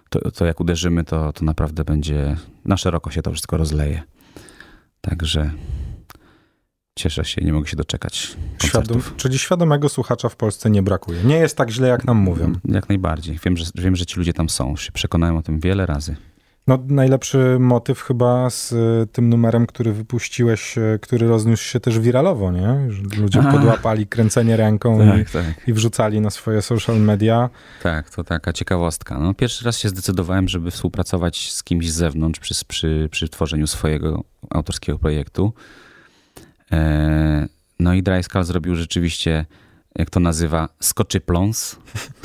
to, 0.09 0.31
to 0.31 0.45
jak 0.45 0.59
uderzymy, 0.59 1.03
to, 1.03 1.33
to 1.33 1.45
naprawdę 1.45 1.83
będzie 1.83 2.37
na 2.65 2.77
szeroko 2.77 3.11
się 3.11 3.21
to 3.21 3.31
wszystko 3.31 3.57
rozleje. 3.57 4.01
Także 5.01 5.51
cieszę 6.99 7.25
się, 7.25 7.41
nie 7.45 7.53
mogę 7.53 7.67
się 7.67 7.77
doczekać 7.77 8.37
Świadom, 8.63 8.87
koncertów. 8.87 9.13
czyli 9.17 9.39
świadomego 9.39 9.89
słuchacza 9.89 10.29
w 10.29 10.35
Polsce 10.35 10.69
nie 10.69 10.83
brakuje. 10.83 11.23
Nie 11.23 11.35
jest 11.37 11.57
tak 11.57 11.69
źle, 11.71 11.87
jak 11.87 12.05
nam 12.05 12.17
mówią. 12.17 12.53
Jak 12.65 12.89
najbardziej. 12.89 13.39
Wiem 13.45 13.57
że, 13.57 13.65
wiem, 13.75 13.95
że 13.95 14.05
ci 14.05 14.17
ludzie 14.19 14.33
tam 14.33 14.49
są. 14.49 14.69
Już 14.69 14.81
się 14.85 14.91
przekonałem 14.91 15.37
o 15.37 15.41
tym 15.41 15.59
wiele 15.59 15.85
razy. 15.85 16.15
No, 16.71 16.79
najlepszy 16.87 17.57
motyw 17.59 18.01
chyba 18.01 18.49
z 18.49 18.71
y, 18.71 19.07
tym 19.11 19.29
numerem, 19.29 19.67
który 19.67 19.93
wypuściłeś, 19.93 20.77
y, 20.77 20.99
który 21.01 21.27
rozniósł 21.27 21.63
się 21.63 21.79
też 21.79 21.99
wiralowo, 21.99 22.51
nie? 22.51 22.87
Ludzie 23.17 23.43
podłapali 23.51 24.07
kręcenie 24.07 24.57
ręką 24.57 24.99
tak. 25.33 25.45
i, 25.67 25.69
i 25.69 25.73
wrzucali 25.73 26.21
na 26.21 26.29
swoje 26.29 26.61
social 26.61 26.99
media. 26.99 27.49
Tak, 27.83 28.09
to 28.09 28.23
taka 28.23 28.53
ciekawostka. 28.53 29.19
No, 29.19 29.33
pierwszy 29.33 29.65
raz 29.65 29.77
się 29.77 29.89
zdecydowałem, 29.89 30.47
żeby 30.47 30.71
współpracować 30.71 31.51
z 31.51 31.63
kimś 31.63 31.91
z 31.91 31.95
zewnątrz 31.95 32.39
przy, 32.39 32.65
przy, 32.65 33.07
przy 33.11 33.29
tworzeniu 33.29 33.67
swojego 33.67 34.23
autorskiego 34.49 34.99
projektu. 34.99 35.53
E, 36.71 37.47
no 37.79 37.93
i 37.93 38.03
Dryskal 38.03 38.43
zrobił 38.43 38.75
rzeczywiście, 38.75 39.45
jak 39.95 40.09
to 40.09 40.19
nazywa, 40.19 40.69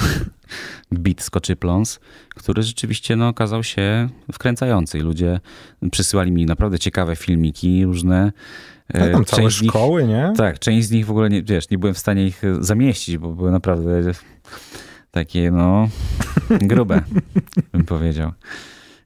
skoczypląs. 0.47 1.01
Beat 1.01 1.23
skoczypląs, 1.23 2.01
który 2.35 2.63
rzeczywiście 2.63 3.17
no, 3.17 3.29
okazał 3.29 3.63
się 3.65 4.09
wkręcający. 4.33 4.99
Ludzie 4.99 5.41
przysyłali 5.93 6.33
mi 6.33 6.47
naprawdę 6.47 6.79
ciekawe 6.79 7.17
filmiki 7.17 7.85
różne. 7.85 8.33
E, 8.89 9.07
No, 9.07 9.13
tam 9.13 9.25
całe 9.25 9.43
część 9.43 9.59
z 9.59 9.63
nich- 9.63 9.71
szkoły, 9.71 10.05
nie? 10.05 10.33
tak, 10.37 10.59
część 10.59 10.87
z 10.87 10.91
nich 10.91 11.07
w 11.07 11.11
ogóle 11.11 11.29
nie, 11.29 11.43
wiesz, 11.43 11.71
nie 11.71 11.79
byłem 11.79 11.95
w 11.95 11.99
stanie 11.99 12.27
ich 12.27 12.45
e, 12.45 12.65
zamieścić, 12.65 13.19
bo 13.19 13.33
były 13.33 13.51
naprawdę 13.51 14.03
takie, 15.11 15.51
no, 15.51 15.89
grube, 16.71 17.03
bym 17.73 17.85
powiedział. 17.85 18.33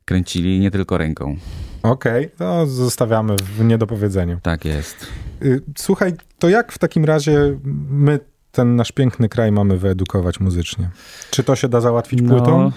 Kręcili 0.04 0.60
nie 0.60 0.70
tylko 0.70 0.98
ręką. 0.98 1.36
Okej, 1.82 2.30
to 2.38 2.66
zostawiamy 2.66 3.36
w 3.36 3.64
niedopowiedzeniu. 3.64 4.38
Tak 4.42 4.64
jest. 4.64 5.06
Y, 5.42 5.62
Słuchaj, 5.78 6.12
to 6.38 6.48
jak 6.48 6.72
w 6.72 6.78
takim 6.78 7.04
razie 7.04 7.58
my 7.90 8.18
ten 8.52 8.76
nasz 8.76 8.92
piękny 8.92 9.28
kraj 9.28 9.52
mamy 9.52 9.78
wyedukować 9.78 10.40
muzycznie? 10.40 10.90
Czy 11.30 11.44
to 11.44 11.56
się 11.56 11.68
da 11.68 11.80
załatwić 11.80 12.22
płytą? 12.22 12.72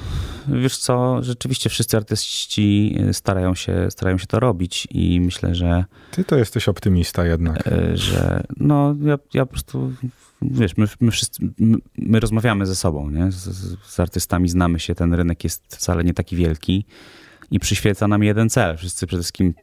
No, 0.48 0.60
wiesz 0.60 0.78
co, 0.78 1.24
rzeczywiście 1.24 1.70
wszyscy 1.70 1.98
artyści 1.98 2.98
e, 3.10 3.14
starają 3.14 3.56
się, 3.56 3.88
starają 3.92 4.18
się 4.18 4.28
to 4.28 4.40
robić 4.40 4.88
i 4.92 5.22
myślę, 5.22 5.56
że, 5.56 5.86
Ty 6.12 6.24
to 6.24 6.38
jesteś 6.38 6.68
optymista 6.70 7.26
jednak. 7.26 7.68
e, 7.68 7.98
że 7.98 8.44
no, 8.58 8.96
ja, 9.02 9.18
ja 9.34 9.46
po 9.46 9.52
prostu 9.52 9.92
wiesz, 10.42 10.78
my, 10.78 10.86
my 11.02 11.12
wszyscy, 11.12 11.50
my, 11.60 11.78
my 11.98 12.20
rozmawiamy 12.20 12.66
ze 12.66 12.76
sobą, 12.76 13.10
nie? 13.10 13.32
Z, 13.32 13.36
z, 13.88 14.00
artystami 14.00 14.50
znamy 14.50 14.80
się, 14.80 14.96
ten 14.96 15.14
rynek 15.14 15.44
jest 15.44 15.76
wcale 15.76 16.04
nie 16.04 16.14
taki 16.14 16.36
wielki 16.36 16.86
i 17.52 17.60
przyświeca 17.60 18.08
nam 18.08 18.24
jeden 18.24 18.50
cel. 18.50 18.78
Wszyscy 18.78 19.08
przede 19.08 19.24
wszystkim 19.24 19.54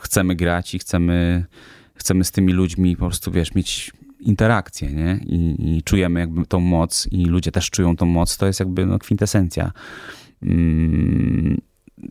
chcemy 0.00 0.36
grać 0.36 0.74
i 0.74 0.78
chcemy, 0.78 1.46
chcemy 1.94 2.24
z 2.24 2.30
tymi 2.30 2.52
ludźmi 2.52 2.96
po 2.96 3.06
prostu, 3.06 3.30
wiesz, 3.30 3.54
mieć 3.54 3.92
interakcję, 4.20 4.92
nie? 4.92 5.20
I, 5.26 5.76
I, 5.76 5.82
czujemy 5.82 6.20
jakby 6.20 6.46
tą 6.46 6.60
moc 6.60 7.08
i 7.10 7.24
ludzie 7.24 7.52
też 7.52 7.70
czują 7.70 7.96
tą 7.96 8.06
moc, 8.06 8.36
to 8.36 8.46
jest 8.46 8.60
jakby 8.60 8.86
no, 8.86 8.98
kwintesencja. 8.98 9.72
Mm, 10.42 11.60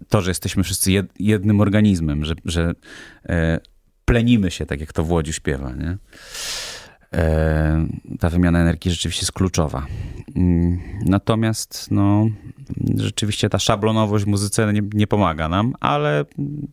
to, 0.10 0.22
że 0.22 0.32
jesteśmy 0.32 0.64
wszyscy 0.64 0.92
jed, 0.92 1.08
jednym 1.20 1.62
organizmem, 1.62 2.26
że, 2.26 2.34
że 2.46 2.74
e, 3.30 3.60
plenimy 4.06 4.52
się, 4.52 4.66
tak 4.66 4.80
jak 4.80 4.94
to 4.94 5.04
w 5.04 5.12
Łodzi 5.12 5.34
śpiewa, 5.34 5.74
nie? 5.74 5.98
E, 7.14 7.88
ta 8.20 8.30
wymiana 8.30 8.60
energii 8.60 8.92
rzeczywiście 8.92 9.22
jest 9.22 9.32
kluczowa. 9.32 9.86
Mm, 10.36 10.80
natomiast 11.06 11.88
no, 11.92 12.28
rzeczywiście 12.96 13.50
ta 13.50 13.60
szablonowość 13.60 14.26
w 14.26 14.28
muzyce 14.28 14.74
nie, 14.74 14.82
nie 14.94 15.08
pomaga 15.08 15.50
nam, 15.50 15.74
ale 15.80 16.26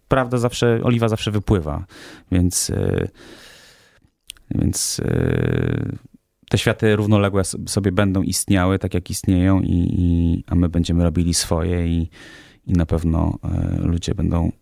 prawda 0.09 0.39
zawsze, 0.39 0.81
oliwa 0.83 1.09
zawsze 1.09 1.31
wypływa, 1.31 1.85
więc, 2.33 2.71
e, 2.71 3.09
więc 4.55 5.01
e, 5.05 5.97
te 6.49 6.59
światy 6.59 6.97
równoległe 6.97 7.43
sobie 7.67 7.93
będą 7.93 8.23
istniały 8.23 8.79
tak 8.79 8.95
jak 8.95 9.11
istnieją, 9.11 9.61
i, 9.61 9.95
i 9.99 10.45
a 10.47 10.55
my 10.55 10.69
będziemy 10.69 11.05
robili 11.05 11.35
swoje 11.35 11.87
i, 11.87 12.11
i 12.67 12.73
na 12.73 12.87
pewno 12.87 13.39
ludzie 13.79 14.15
będą 14.15 14.53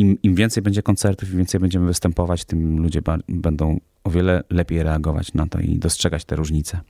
im, 0.00 0.18
im 0.22 0.34
więcej 0.34 0.62
będzie 0.62 0.82
koncertów, 0.82 1.30
im 1.30 1.36
więcej 1.36 1.60
będziemy 1.60 1.86
występować, 1.86 2.44
tym 2.44 2.82
ludzie 2.82 3.02
będą 3.28 3.80
o 4.04 4.10
wiele 4.10 4.42
lepiej 4.50 4.82
reagować 4.82 5.34
na 5.34 5.46
to 5.46 5.60
i 5.60 5.78
dostrzegać 5.78 6.24
te 6.24 6.36
różnice. 6.36 6.80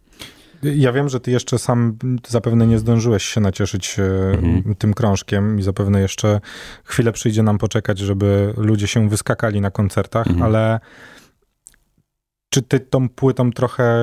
Ja 0.62 0.92
wiem, 0.92 1.08
że 1.08 1.20
ty 1.20 1.30
jeszcze 1.30 1.58
sam 1.58 1.96
zapewne 2.28 2.66
nie 2.66 2.78
zdążyłeś 2.78 3.24
się 3.24 3.40
nacieszyć 3.40 3.96
e, 3.98 4.02
mhm. 4.30 4.74
tym 4.74 4.94
krążkiem 4.94 5.58
i 5.58 5.62
zapewne 5.62 6.00
jeszcze 6.00 6.40
chwilę 6.84 7.12
przyjdzie 7.12 7.42
nam 7.42 7.58
poczekać, 7.58 7.98
żeby 7.98 8.54
ludzie 8.56 8.86
się 8.86 9.08
wyskakali 9.08 9.60
na 9.60 9.70
koncertach, 9.70 10.26
mhm. 10.26 10.42
ale 10.46 10.80
czy 12.50 12.62
ty 12.62 12.80
tą 12.80 13.08
płytą 13.08 13.50
trochę, 13.52 14.02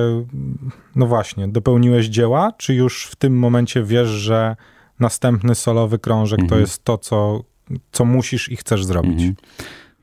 no 0.96 1.06
właśnie, 1.06 1.48
dopełniłeś 1.48 2.06
dzieła, 2.06 2.52
czy 2.52 2.74
już 2.74 3.06
w 3.06 3.16
tym 3.16 3.38
momencie 3.38 3.82
wiesz, 3.82 4.08
że 4.08 4.56
następny 5.00 5.54
solowy 5.54 5.98
krążek 5.98 6.40
mhm. 6.40 6.48
to 6.48 6.58
jest 6.58 6.84
to, 6.84 6.98
co 6.98 7.44
co 7.92 8.04
musisz 8.04 8.48
i 8.48 8.56
chcesz 8.56 8.84
zrobić. 8.84 9.20
Mhm. 9.20 9.34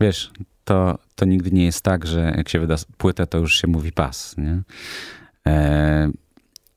Wiesz, 0.02 0.32
to, 0.64 0.98
to 1.16 1.26
nigdy 1.26 1.52
nie 1.52 1.66
jest 1.66 1.82
tak, 1.82 2.08
że 2.08 2.34
jak 2.38 2.50
się 2.50 2.60
wyda 2.60 2.76
płytę, 2.98 3.28
to 3.28 3.38
już 3.38 3.62
się 3.62 3.68
mówi 3.68 3.92
pas. 3.92 4.36
Nie? 4.38 4.62
E, 5.48 6.12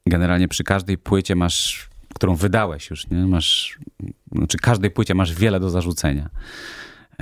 generalnie 0.07 0.49
przy 0.49 0.65
każdej 0.65 0.99
płycie 0.99 1.37
masz, 1.37 1.89
którą 2.15 2.35
wydałeś 2.35 2.91
już, 2.91 3.11
nie? 3.11 3.27
masz, 3.27 3.79
znaczy 4.33 4.59
każdej 4.59 4.91
płycie 4.91 5.15
masz 5.15 5.35
wiele 5.35 5.61
do 5.61 5.71
zarzucenia. 5.71 6.29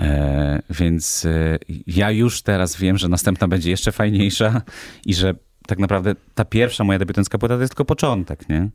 E, 0.00 0.62
więc 0.70 1.24
e, 1.24 1.58
ja 1.86 2.10
już 2.10 2.42
teraz 2.42 2.76
wiem, 2.76 2.98
że 2.98 3.08
następna 3.08 3.48
będzie 3.48 3.70
jeszcze 3.70 3.92
fajniejsza 3.92 4.62
i 5.06 5.14
że 5.14 5.34
tak 5.66 5.78
naprawdę 5.78 6.14
ta 6.34 6.44
pierwsza 6.44 6.84
moja 6.84 6.98
debiutancka 6.98 7.38
płyta 7.38 7.54
to 7.54 7.60
jest 7.60 7.72
tylko 7.72 7.84
początek, 7.84 8.48
nie? 8.48 8.68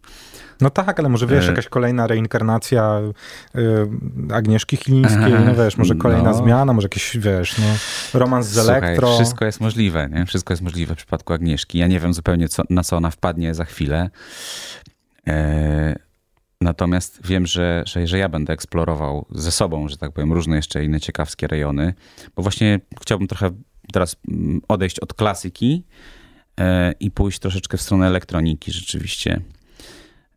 No 0.62 0.70
tak, 0.70 1.00
ale 1.00 1.10
może 1.10 1.28
wiesz, 1.28 1.46
e, 1.46 1.50
jakaś 1.50 1.68
kolejna 1.68 2.08
reinkarnacja 2.08 3.02
y, 3.56 4.34
Agnieszki 4.34 4.78
Chilińskiej, 4.78 5.34
no 5.46 5.56
wiesz, 5.56 5.78
może 5.78 5.96
kolejna 5.96 6.32
no. 6.32 6.34
zmiana, 6.34 6.74
może 6.74 6.86
jakiś, 6.86 7.18
wiesz, 7.18 7.58
no, 7.58 7.66
romans 8.20 8.48
z 8.48 8.54
Słuchaj, 8.54 8.78
elektro. 8.78 9.16
wszystko 9.16 9.46
jest 9.46 9.62
możliwe, 9.62 10.10
nie? 10.12 10.26
Wszystko 10.26 10.54
jest 10.54 10.64
możliwe 10.64 10.94
w 10.96 10.98
przypadku 10.98 11.34
Agnieszki. 11.34 11.78
Ja 11.78 11.88
nie 11.88 12.00
wiem 12.00 12.14
zupełnie, 12.14 12.50
co, 12.50 12.64
na 12.70 12.84
co 12.84 12.98
ona 12.98 13.12
wpadnie 13.12 13.54
za 13.54 13.66
chwilę. 13.66 14.10
E, 15.28 15.96
natomiast 16.62 17.28
wiem, 17.28 17.46
że, 17.46 17.84
że, 17.86 18.08
że 18.08 18.18
ja 18.18 18.30
będę 18.30 18.54
eksplorował 18.54 19.26
ze 19.32 19.52
sobą, 19.52 19.88
że 19.88 19.98
tak 19.98 20.12
powiem, 20.12 20.34
różne 20.34 20.56
jeszcze 20.56 20.86
inne 20.86 21.00
ciekawskie 21.00 21.48
rejony, 21.48 21.94
bo 22.36 22.42
właśnie 22.42 22.80
chciałbym 23.02 23.28
trochę 23.28 23.52
teraz 23.94 24.16
mm, 24.28 24.62
odejść 24.68 25.00
od 25.00 25.14
klasyki 25.14 25.84
e, 26.60 26.92
i 27.00 27.12
pójść 27.12 27.40
troszeczkę 27.40 27.78
w 27.78 27.82
stronę 27.82 28.08
elektroniki 28.08 28.72
rzeczywiście. 28.72 29.42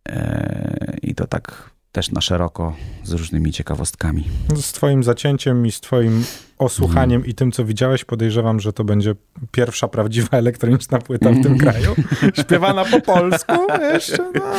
E, 0.09 0.97
I 1.03 1.15
to 1.15 1.27
tak 1.27 1.74
też 1.95 2.11
na 2.11 2.21
szeroko 2.21 2.77
z 3.05 3.13
różnymi 3.13 3.53
ciekawostkami. 3.53 4.25
Z 4.57 4.73
Twoim 4.73 5.05
zacięciem 5.05 5.67
i 5.67 5.73
z 5.73 5.81
Twoim 5.81 6.25
osłuchaniem 6.59 7.17
mm. 7.17 7.31
i 7.31 7.35
tym, 7.35 7.53
co 7.53 7.65
widziałeś, 7.65 8.05
podejrzewam, 8.05 8.61
że 8.61 8.73
to 8.73 8.85
będzie 8.85 9.15
pierwsza 9.53 9.89
prawdziwa 9.89 10.37
elektroniczna 10.45 10.99
płyta 10.99 11.33
w 11.33 11.43
tym 11.43 11.59
kraju. 11.59 11.95
Śpiewana 12.41 12.85
po 12.85 13.01
polsku 13.01 13.53
jeszcze, 13.93 14.33
no. 14.35 14.55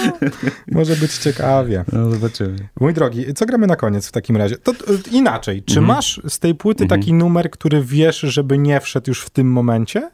Może 0.71 0.95
być 0.95 1.17
ciekawie. 1.17 1.85
No, 1.93 2.11
zobaczymy. 2.11 2.55
Mój 2.79 2.93
drogi, 2.93 3.33
co 3.33 3.45
gramy 3.45 3.67
na 3.67 3.75
koniec 3.75 4.07
w 4.07 4.11
takim 4.11 4.37
razie? 4.37 4.57
To, 4.57 4.73
to 4.73 4.85
inaczej, 5.11 5.63
czy 5.63 5.79
mm. 5.79 5.87
masz 5.87 6.21
z 6.27 6.39
tej 6.39 6.55
płyty 6.55 6.83
mm 6.83 6.89
taki 6.99 7.13
numer, 7.13 7.51
który 7.51 7.83
wiesz, 7.83 8.19
żeby 8.19 8.57
nie 8.57 8.79
wszedł 8.79 9.09
już 9.09 9.21
w 9.21 9.29
tym 9.29 9.51
momencie? 9.51 10.09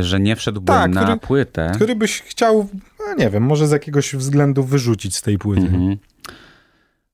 że 0.00 0.20
nie 0.20 0.36
wszedłbym 0.36 0.66
tak, 0.66 0.90
na 0.90 1.02
który, 1.02 1.18
płytę. 1.18 1.72
Który 1.74 1.96
byś 1.96 2.22
chciał, 2.22 2.68
no 3.08 3.24
nie 3.24 3.30
wiem, 3.30 3.42
może 3.42 3.66
z 3.66 3.70
jakiegoś 3.70 4.16
względu 4.16 4.64
wyrzucić 4.64 5.16
z 5.16 5.22
tej 5.22 5.38
płyty. 5.38 5.66
Mhm. 5.66 5.96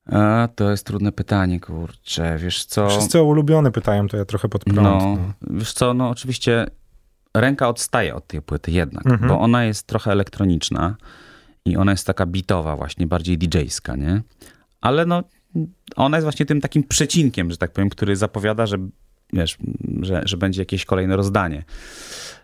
A, 0.07 0.49
to 0.55 0.71
jest 0.71 0.87
trudne 0.87 1.13
pytanie, 1.13 1.61
kurczę, 1.61 2.39
wiesz 2.39 2.65
co... 2.65 2.89
Wszyscy 2.89 3.19
o 3.19 3.25
ulubione 3.25 3.71
pytają, 3.71 4.09
to 4.09 4.17
ja 4.17 4.25
trochę 4.25 4.49
pod 4.49 4.65
prąd. 4.65 4.83
No, 4.83 5.17
no. 5.43 5.59
Wiesz 5.59 5.73
co, 5.73 5.95
no 5.95 6.09
oczywiście 6.09 6.67
ręka 7.35 7.69
odstaje 7.69 8.15
od 8.15 8.27
tej 8.27 8.43
płyty 8.43 8.71
jednak, 8.71 9.07
mhm. 9.07 9.29
bo 9.29 9.41
ona 9.41 9.65
jest 9.65 9.87
trochę 9.87 10.13
elektroniczna 10.13 10.97
i 11.65 11.77
ona 11.77 11.91
jest 11.91 12.07
taka 12.07 12.27
bitowa 12.27 12.77
właśnie, 12.77 13.07
bardziej 13.07 13.39
DJ-ska, 13.39 13.97
nie? 13.97 14.23
Ale 14.81 15.07
no, 15.07 15.23
ona 15.97 16.17
jest 16.17 16.25
właśnie 16.25 16.47
tym 16.47 16.61
takim 16.61 16.85
przecinkiem, 16.85 17.51
że 17.51 17.57
tak 17.57 17.73
powiem, 17.73 17.91
który 17.91 18.17
zapowiada, 18.17 18.67
że 18.67 18.77
wiesz, 19.33 19.59
że, 20.03 20.23
że 20.25 20.37
będzie 20.37 20.63
jakieś 20.63 20.85
kolejne 20.85 21.17
rozdanie. 21.17 21.65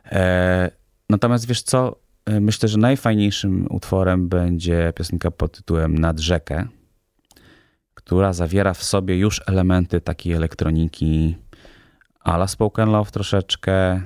E, 0.05 0.71
natomiast 1.09 1.47
wiesz 1.47 1.63
co, 1.63 1.97
myślę, 2.41 2.69
że 2.69 2.79
najfajniejszym 2.79 3.67
utworem 3.71 4.29
będzie 4.29 4.93
piosenka 4.97 5.31
pod 5.31 5.57
tytułem 5.57 5.99
Nad 5.99 6.19
rzekę, 6.19 6.69
która 7.95 8.33
zawiera 8.33 8.75
w 8.75 8.83
sobie 8.83 9.19
już 9.19 9.43
elementy 9.47 10.01
takiej 10.01 10.33
elektroniki 10.33 11.37
ala 12.21 12.47
spoken 12.49 12.91
love 12.91 13.11
troszeczkę, 13.11 14.01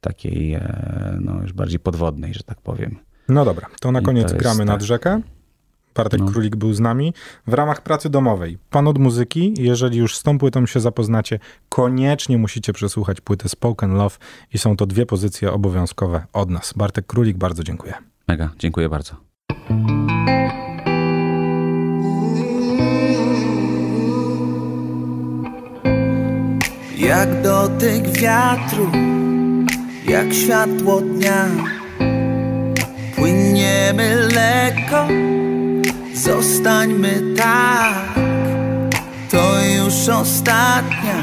takiej 0.00 0.54
e, 0.54 1.18
no, 1.20 1.42
już 1.42 1.52
bardziej 1.52 1.78
podwodnej, 1.80 2.34
że 2.34 2.42
tak 2.42 2.60
powiem. 2.60 2.98
No 3.28 3.44
dobra, 3.44 3.66
to 3.80 3.92
na 3.92 4.00
koniec 4.00 4.32
to 4.32 4.38
gramy 4.38 4.58
tak. 4.58 4.66
nad 4.66 4.82
rzekę. 4.82 5.20
Bartek 5.94 6.20
no. 6.20 6.26
Królik 6.26 6.56
był 6.56 6.72
z 6.72 6.80
nami. 6.80 7.14
W 7.46 7.54
ramach 7.54 7.82
pracy 7.82 8.10
domowej, 8.10 8.58
pan 8.70 8.88
od 8.88 8.98
muzyki, 8.98 9.54
jeżeli 9.58 9.98
już 9.98 10.16
z 10.16 10.22
tą 10.22 10.38
płytą 10.38 10.66
się 10.66 10.80
zapoznacie, 10.80 11.38
koniecznie 11.68 12.38
musicie 12.38 12.72
przesłuchać 12.72 13.20
płytę 13.20 13.48
Spoken 13.48 13.94
Love 13.94 14.16
i 14.54 14.58
są 14.58 14.76
to 14.76 14.86
dwie 14.86 15.06
pozycje 15.06 15.52
obowiązkowe 15.52 16.26
od 16.32 16.50
nas. 16.50 16.72
Bartek 16.76 17.06
Królik, 17.06 17.36
bardzo 17.36 17.62
dziękuję. 17.62 17.94
Mega, 18.28 18.50
dziękuję 18.58 18.88
bardzo. 18.88 19.16
Jak 26.98 27.42
dotyk 27.42 28.08
wiatru, 28.08 28.90
jak 30.08 30.34
światło 30.34 31.00
dnia, 31.00 31.48
płyniemy 33.16 34.16
lekko 34.34 35.08
Zostańmy 36.24 37.22
tak, 37.36 38.14
to 39.30 39.64
już 39.64 40.08
ostatnia, 40.08 41.22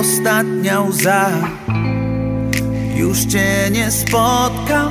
ostatnia 0.00 0.80
łza. 0.80 1.30
Już 2.94 3.24
cię 3.24 3.70
nie 3.72 3.90
spotkam. 3.90 4.90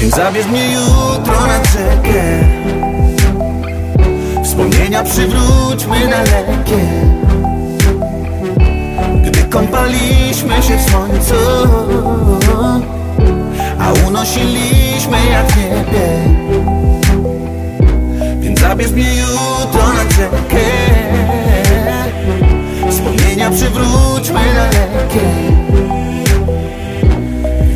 Więc 0.00 0.14
zabierz 0.14 0.46
mnie 0.46 0.72
jutro 0.72 1.46
na 1.46 1.64
rzekę. 1.64 2.22
Wspomnienia 4.44 5.02
przywróćmy 5.02 6.08
dalekie. 6.08 6.88
Gdy 9.26 9.44
kąpaliśmy 9.44 10.62
się 10.62 10.76
w 10.78 10.90
słońcu 10.90 11.34
a 13.82 13.92
unosiliśmy 14.06 15.16
jak 15.30 15.56
niebie. 15.56 16.08
Więc 18.40 18.60
zabierz 18.60 18.90
mnie 18.90 19.14
jutro 19.16 19.92
na 19.92 20.02
rzekę. 20.02 20.62
Wspomnienia 22.90 23.50
przywróćmy 23.50 24.40
dalekie 24.54 25.20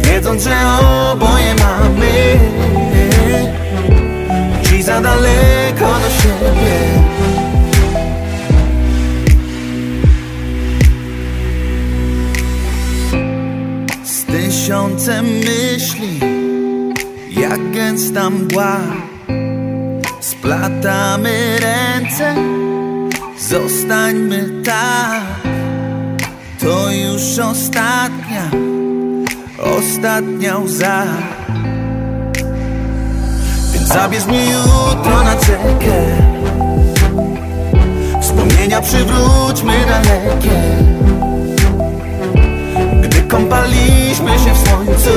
Wiedząc, 0.02 0.42
że 0.42 0.56
oboje 1.12 1.54
mamy 1.54 2.38
Dziś 4.62 4.84
za 4.84 5.00
daleko 5.00 5.86
do 5.86 6.10
siebie 6.22 7.15
Tysiące 14.66 15.22
myśli, 15.22 16.20
jak 17.30 17.70
gęsta 17.70 18.30
mgła. 18.30 18.76
Splatamy 20.20 21.58
ręce, 21.60 22.34
zostańmy 23.38 24.62
tak. 24.64 25.22
To 26.60 26.90
już 26.90 27.38
ostatnia, 27.38 28.50
ostatnia 29.78 30.58
łza. 30.58 31.04
Więc 33.72 33.88
zabierz 33.88 34.26
mnie 34.26 34.44
jutro 34.50 35.22
na 35.24 35.36
cekę 35.36 35.94
Wspomnienia 38.20 38.80
przywróćmy 38.80 39.72
dalekie 39.86 41.05
kąpaliśmy 43.36 44.38
się 44.38 44.54
w 44.54 44.68
słońcu 44.68 45.10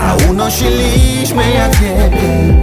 A 0.00 0.30
unosiliśmy 0.30 1.50
jak 1.50 1.80
niebie 1.80 2.61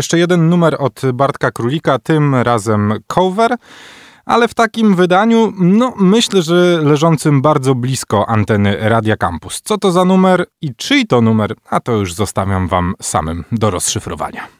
Jeszcze 0.00 0.18
jeden 0.18 0.48
numer 0.48 0.76
od 0.78 1.02
Bartka 1.14 1.50
Królika, 1.50 1.98
tym 1.98 2.34
razem 2.34 2.94
cover, 3.06 3.56
ale 4.24 4.48
w 4.48 4.54
takim 4.54 4.94
wydaniu, 4.94 5.52
no 5.58 5.94
myślę, 5.96 6.42
że 6.42 6.80
leżącym 6.82 7.42
bardzo 7.42 7.74
blisko 7.74 8.28
anteny 8.28 8.76
Radia 8.80 9.16
Campus. 9.16 9.60
Co 9.64 9.78
to 9.78 9.92
za 9.92 10.04
numer 10.04 10.46
i 10.60 10.74
czyj 10.74 11.06
to 11.06 11.20
numer, 11.20 11.54
a 11.70 11.80
to 11.80 11.92
już 11.92 12.14
zostawiam 12.14 12.68
wam 12.68 12.94
samym 13.00 13.44
do 13.52 13.70
rozszyfrowania. 13.70 14.59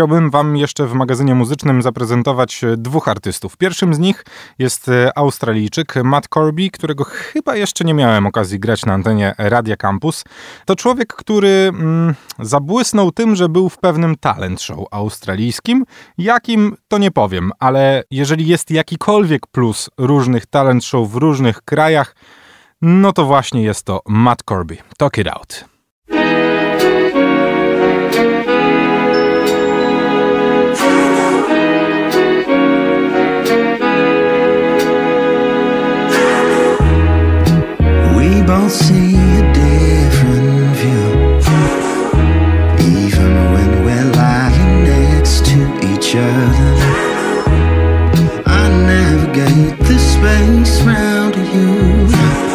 Chciałbym 0.00 0.30
Wam 0.30 0.56
jeszcze 0.56 0.86
w 0.86 0.92
magazynie 0.92 1.34
muzycznym 1.34 1.82
zaprezentować 1.82 2.64
e, 2.64 2.76
dwóch 2.76 3.08
artystów. 3.08 3.56
Pierwszym 3.56 3.94
z 3.94 3.98
nich 3.98 4.24
jest 4.58 4.88
e, 4.88 5.18
Australijczyk 5.18 5.94
Matt 6.04 6.28
Corby, 6.28 6.70
którego 6.70 7.04
chyba 7.04 7.56
jeszcze 7.56 7.84
nie 7.84 7.94
miałem 7.94 8.26
okazji 8.26 8.60
grać 8.60 8.86
na 8.86 8.94
antenie 8.94 9.34
Radia 9.38 9.76
Campus. 9.76 10.24
To 10.64 10.76
człowiek, 10.76 11.14
który 11.14 11.48
mm, 11.48 12.14
zabłysnął 12.38 13.12
tym, 13.12 13.36
że 13.36 13.48
był 13.48 13.68
w 13.68 13.78
pewnym 13.78 14.16
talent 14.16 14.62
show 14.62 14.78
australijskim. 14.90 15.84
Jakim, 16.18 16.76
to 16.88 16.98
nie 16.98 17.10
powiem, 17.10 17.52
ale 17.58 18.04
jeżeli 18.10 18.46
jest 18.46 18.70
jakikolwiek 18.70 19.46
plus 19.46 19.90
różnych 19.98 20.46
talent 20.46 20.84
show 20.84 21.10
w 21.10 21.16
różnych 21.16 21.62
krajach, 21.62 22.16
no 22.82 23.12
to 23.12 23.24
właśnie 23.24 23.62
jest 23.62 23.84
to 23.84 24.02
Matt 24.06 24.42
Corby. 24.42 24.76
Talk 24.98 25.18
it 25.18 25.28
out. 25.28 25.64
Both 38.50 38.72
see 38.72 39.14
a 39.14 39.42
different 39.52 40.74
view. 40.80 41.10
Even 42.98 43.32
when 43.52 43.70
we're 43.84 44.10
lying 44.22 44.82
next 44.82 45.46
to 45.46 45.58
each 45.90 46.16
other. 46.16 46.72
I 48.44 48.62
navigate 48.92 49.78
the 49.78 49.98
space 50.00 50.82
round 50.82 51.36
you. 51.36 52.49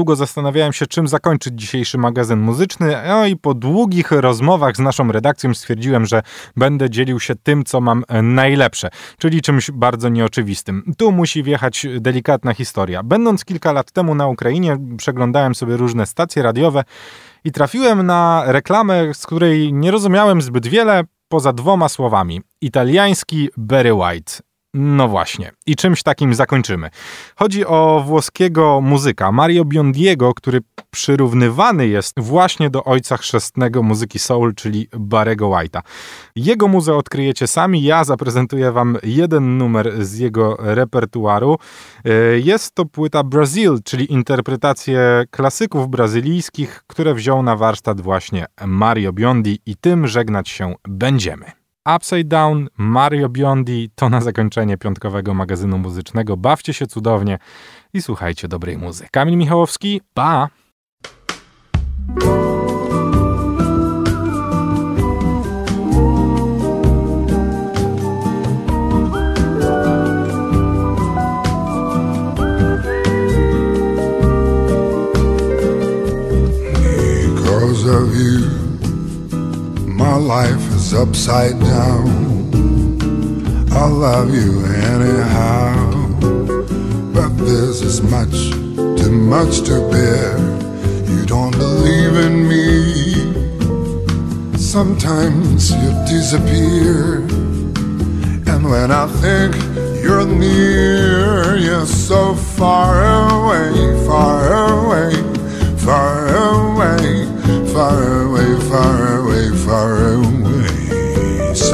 Długo 0.00 0.16
zastanawiałem 0.16 0.72
się, 0.72 0.86
czym 0.86 1.08
zakończyć 1.08 1.54
dzisiejszy 1.54 1.98
magazyn 1.98 2.40
muzyczny, 2.40 2.96
no 3.08 3.26
i 3.26 3.36
po 3.36 3.54
długich 3.54 4.10
rozmowach 4.10 4.76
z 4.76 4.78
naszą 4.78 5.12
redakcją 5.12 5.54
stwierdziłem, 5.54 6.06
że 6.06 6.22
będę 6.56 6.90
dzielił 6.90 7.20
się 7.20 7.34
tym, 7.34 7.64
co 7.64 7.80
mam 7.80 8.04
e, 8.08 8.22
najlepsze, 8.22 8.90
czyli 9.18 9.42
czymś 9.42 9.70
bardzo 9.70 10.08
nieoczywistym. 10.08 10.92
Tu 10.98 11.12
musi 11.12 11.42
wjechać 11.42 11.86
delikatna 12.00 12.54
historia. 12.54 13.02
Będąc 13.02 13.44
kilka 13.44 13.72
lat 13.72 13.92
temu 13.92 14.14
na 14.14 14.28
Ukrainie, 14.28 14.76
przeglądałem 14.96 15.54
sobie 15.54 15.76
różne 15.76 16.06
stacje 16.06 16.42
radiowe 16.42 16.84
i 17.44 17.52
trafiłem 17.52 18.06
na 18.06 18.42
reklamę, 18.46 19.14
z 19.14 19.26
której 19.26 19.72
nie 19.72 19.90
rozumiałem 19.90 20.42
zbyt 20.42 20.66
wiele, 20.66 21.04
poza 21.28 21.52
dwoma 21.52 21.88
słowami. 21.88 22.40
Italiański 22.60 23.48
Barry 23.56 23.94
White. 23.94 24.49
No 24.74 25.08
właśnie. 25.08 25.52
I 25.66 25.76
czymś 25.76 26.02
takim 26.02 26.34
zakończymy. 26.34 26.90
Chodzi 27.36 27.66
o 27.66 28.02
włoskiego 28.06 28.80
muzyka 28.80 29.32
Mario 29.32 29.64
Biondiego, 29.64 30.34
który 30.34 30.60
przyrównywany 30.90 31.88
jest 31.88 32.20
właśnie 32.20 32.70
do 32.70 32.84
ojca 32.84 33.16
chrzestnego 33.16 33.82
muzyki 33.82 34.18
soul, 34.18 34.54
czyli 34.54 34.88
Barego 34.96 35.46
White'a. 35.46 35.80
Jego 36.36 36.68
muzę 36.68 36.96
odkryjecie 36.96 37.46
sami. 37.46 37.82
Ja 37.82 38.04
zaprezentuję 38.04 38.72
wam 38.72 38.98
jeden 39.02 39.58
numer 39.58 40.04
z 40.04 40.18
jego 40.18 40.56
repertuaru. 40.58 41.58
E, 42.04 42.10
Jest 42.38 42.74
to 42.74 42.84
płyta 42.84 43.24
Brazil, 43.24 43.78
czyli 43.84 44.12
interpretacje 44.12 45.24
klasyków 45.30 45.88
brazylijskich, 45.88 46.82
które 46.86 47.14
wziął 47.14 47.42
na 47.42 47.56
warsztat 47.56 48.00
właśnie 48.00 48.46
Mario 48.66 49.12
Biondi 49.12 49.58
i 49.66 49.76
tym 49.76 50.06
żegnać 50.06 50.48
się 50.48 50.74
będziemy. 50.88 51.59
Upside 51.86 52.24
Down, 52.24 52.68
Mario 52.76 53.28
Biondi 53.28 53.90
to 53.94 54.08
na 54.08 54.20
zakończenie 54.20 54.76
piątkowego 54.76 55.34
magazynu 55.34 55.78
muzycznego. 55.78 56.36
Bawcie 56.36 56.74
się 56.74 56.86
cudownie 56.86 57.38
i 57.92 58.02
słuchajcie 58.02 58.48
dobrej 58.48 58.78
muzyki. 58.78 59.10
Kamil 59.12 59.36
Michałowski, 59.36 60.00
pa! 60.14 60.48
Because 77.34 77.86
of 77.86 78.14
you, 78.14 78.50
my 79.86 80.18
life 80.18 80.69
upside 80.92 81.58
down. 81.60 82.50
I'll 83.72 83.90
love 83.90 84.34
you 84.34 84.64
anyhow. 84.64 85.90
But 87.14 87.28
this 87.36 87.82
is 87.82 88.02
much, 88.02 88.50
too 89.00 89.12
much 89.12 89.60
to 89.68 89.88
bear. 89.90 90.38
You 91.06 91.24
don't 91.26 91.52
believe 91.52 92.16
in 92.16 92.48
me. 92.48 92.66
Sometimes 94.58 95.70
you 95.70 95.90
disappear. 96.06 97.18
And 98.52 98.68
when 98.68 98.90
I 98.90 99.06
think 99.22 99.54
you're 100.02 100.26
near, 100.26 101.56
you're 101.56 101.86
so 101.86 102.34
far 102.34 103.04
away, 103.30 103.72
far 104.06 104.52
away, 104.70 105.14
far 105.78 106.28
away, 106.28 107.26
far 107.72 108.22
away, 108.22 108.58
far 108.68 109.18
away, 109.18 109.50
far 109.56 110.14
away. 110.14 110.39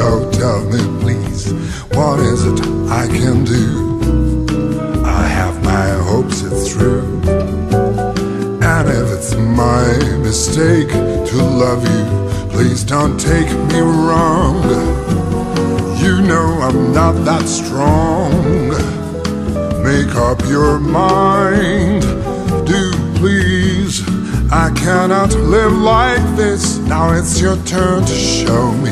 So 0.07 0.31
tell 0.31 0.63
me, 0.67 0.79
please, 1.01 1.53
what 1.97 2.21
is 2.21 2.45
it 2.47 2.61
I 2.89 3.09
can 3.09 3.45
do? 3.45 5.03
I 5.05 5.25
have 5.39 5.65
my 5.65 5.89
hopes 6.11 6.43
it's 6.43 6.73
true. 6.73 7.03
And 8.63 8.89
if 8.89 9.07
it's 9.17 9.35
my 9.35 9.85
mistake 10.23 10.91
to 11.31 11.37
love 11.65 11.83
you, 11.93 12.05
please 12.51 12.85
don't 12.85 13.19
take 13.19 13.51
me 13.71 13.81
wrong. 13.81 14.63
You 15.99 16.23
know 16.23 16.47
I'm 16.67 16.93
not 16.93 17.15
that 17.25 17.49
strong. 17.49 18.31
Make 19.83 20.15
up 20.15 20.41
your 20.47 20.79
mind, 20.79 22.03
do 22.65 22.93
please. 23.17 24.05
I 24.53 24.71
cannot 24.77 25.35
live 25.35 25.73
like 25.73 26.25
this. 26.37 26.79
Now 26.79 27.11
it's 27.11 27.41
your 27.41 27.57
turn 27.65 28.05
to 28.05 28.15
show 28.15 28.71
me. 28.71 28.86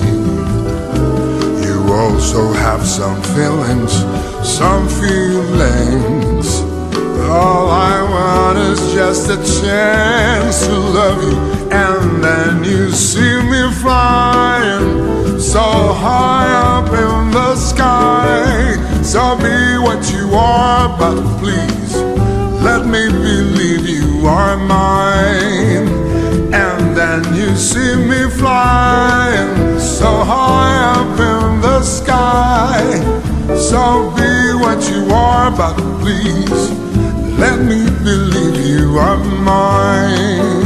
Also 1.95 2.53
have 2.53 2.85
some 2.85 3.23
feelings, 3.35 3.93
some 4.43 4.89
feelings. 4.89 6.49
All 7.31 7.69
I 7.71 7.97
want 8.15 8.59
is 8.59 8.81
just 8.93 9.31
a 9.31 9.39
chance 9.61 10.67
to 10.67 10.73
love 10.73 11.23
you, 11.23 11.37
and 11.71 12.23
then 12.23 12.65
you 12.65 12.91
see 12.91 13.41
me 13.53 13.63
flying 13.83 15.39
so 15.39 15.61
high 16.05 16.51
up 16.75 16.89
in 16.89 17.31
the 17.31 17.55
sky. 17.55 18.43
So 19.03 19.37
be 19.39 19.79
what 19.87 20.03
you 20.13 20.35
are, 20.35 20.89
but 20.99 21.17
please 21.39 21.95
let 22.69 22.87
me 22.87 23.09
believe 23.09 23.89
you 23.89 24.27
are 24.27 24.57
mine. 24.57 25.87
And 26.53 26.97
then 26.97 27.23
you 27.35 27.55
see 27.57 27.95
me 27.97 28.29
flying 28.31 29.79
so 29.79 30.11
high 30.33 30.79
up 30.97 31.04
sky. 31.85 32.83
So 33.57 34.11
be 34.17 34.55
what 34.63 34.81
you 34.91 35.13
are, 35.15 35.51
but 35.51 35.77
please 36.01 36.71
let 37.39 37.61
me 37.61 37.85
believe 38.03 38.67
you 38.67 38.99
are 38.99 39.19
mine. 39.19 40.64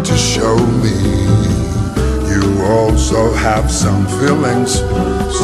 To 0.00 0.16
show 0.16 0.56
me. 0.80 0.96
You 2.32 2.64
also 2.64 3.32
have 3.34 3.70
some 3.70 4.06
feelings, 4.18 4.80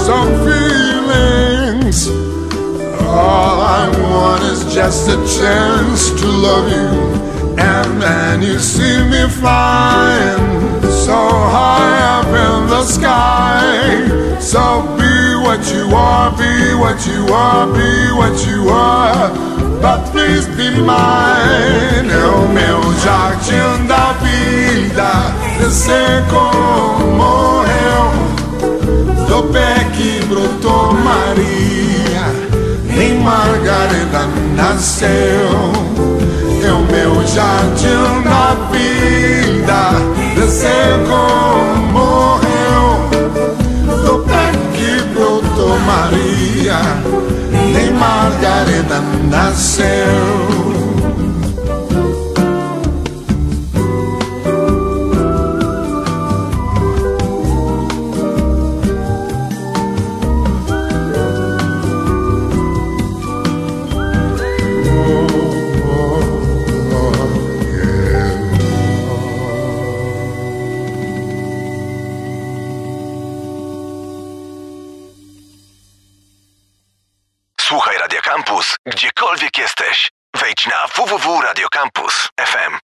some 0.06 0.32
feelings. 0.46 2.08
All 3.04 3.60
I 3.60 3.84
want 4.00 4.42
is 4.44 4.72
just 4.72 5.08
a 5.08 5.16
chance 5.38 6.10
to 6.20 6.26
love 6.26 6.66
you. 6.70 7.58
And 7.58 8.00
then 8.00 8.42
you 8.42 8.58
see 8.58 8.96
me 9.12 9.28
flying 9.28 10.58
so 11.04 11.20
high 11.56 12.00
up 12.16 12.26
in 12.26 12.70
the 12.70 12.84
sky. 12.84 14.38
So 14.40 14.82
be 14.96 15.14
what 15.44 15.62
you 15.74 15.94
are, 15.94 16.30
be 16.30 16.74
what 16.82 16.98
you 17.06 17.32
are, 17.34 17.66
be 17.66 18.12
what 18.16 18.36
you 18.46 18.68
are. 18.70 19.28
But 19.82 20.10
please 20.10 20.46
be 20.56 20.70
mine. 20.80 22.10
O 22.10 22.48
meu 22.48 22.80
jardim 23.04 23.86
da. 23.86 24.07
Sei 25.70 26.22
como 26.30 27.12
morreu. 27.14 28.10
Do 29.28 29.42
pé 29.52 29.86
que 29.94 30.24
brotou 30.26 30.94
Maria. 30.94 32.24
Nem 32.96 33.20
Margarida 33.20 34.26
nasceu. 34.56 35.08
É 36.64 36.72
o 36.72 36.80
meu 36.90 37.26
jardim 37.26 38.22
da 38.24 38.56
vida. 38.72 40.48
Sei 40.48 40.70
como 41.06 41.92
morreu. 41.92 43.08
Do 44.02 44.18
pé 44.20 44.52
que 44.72 45.02
brotou 45.12 45.78
Maria. 45.80 46.80
Nem 47.74 47.92
Margarida 47.92 49.02
nasceu. 49.30 50.97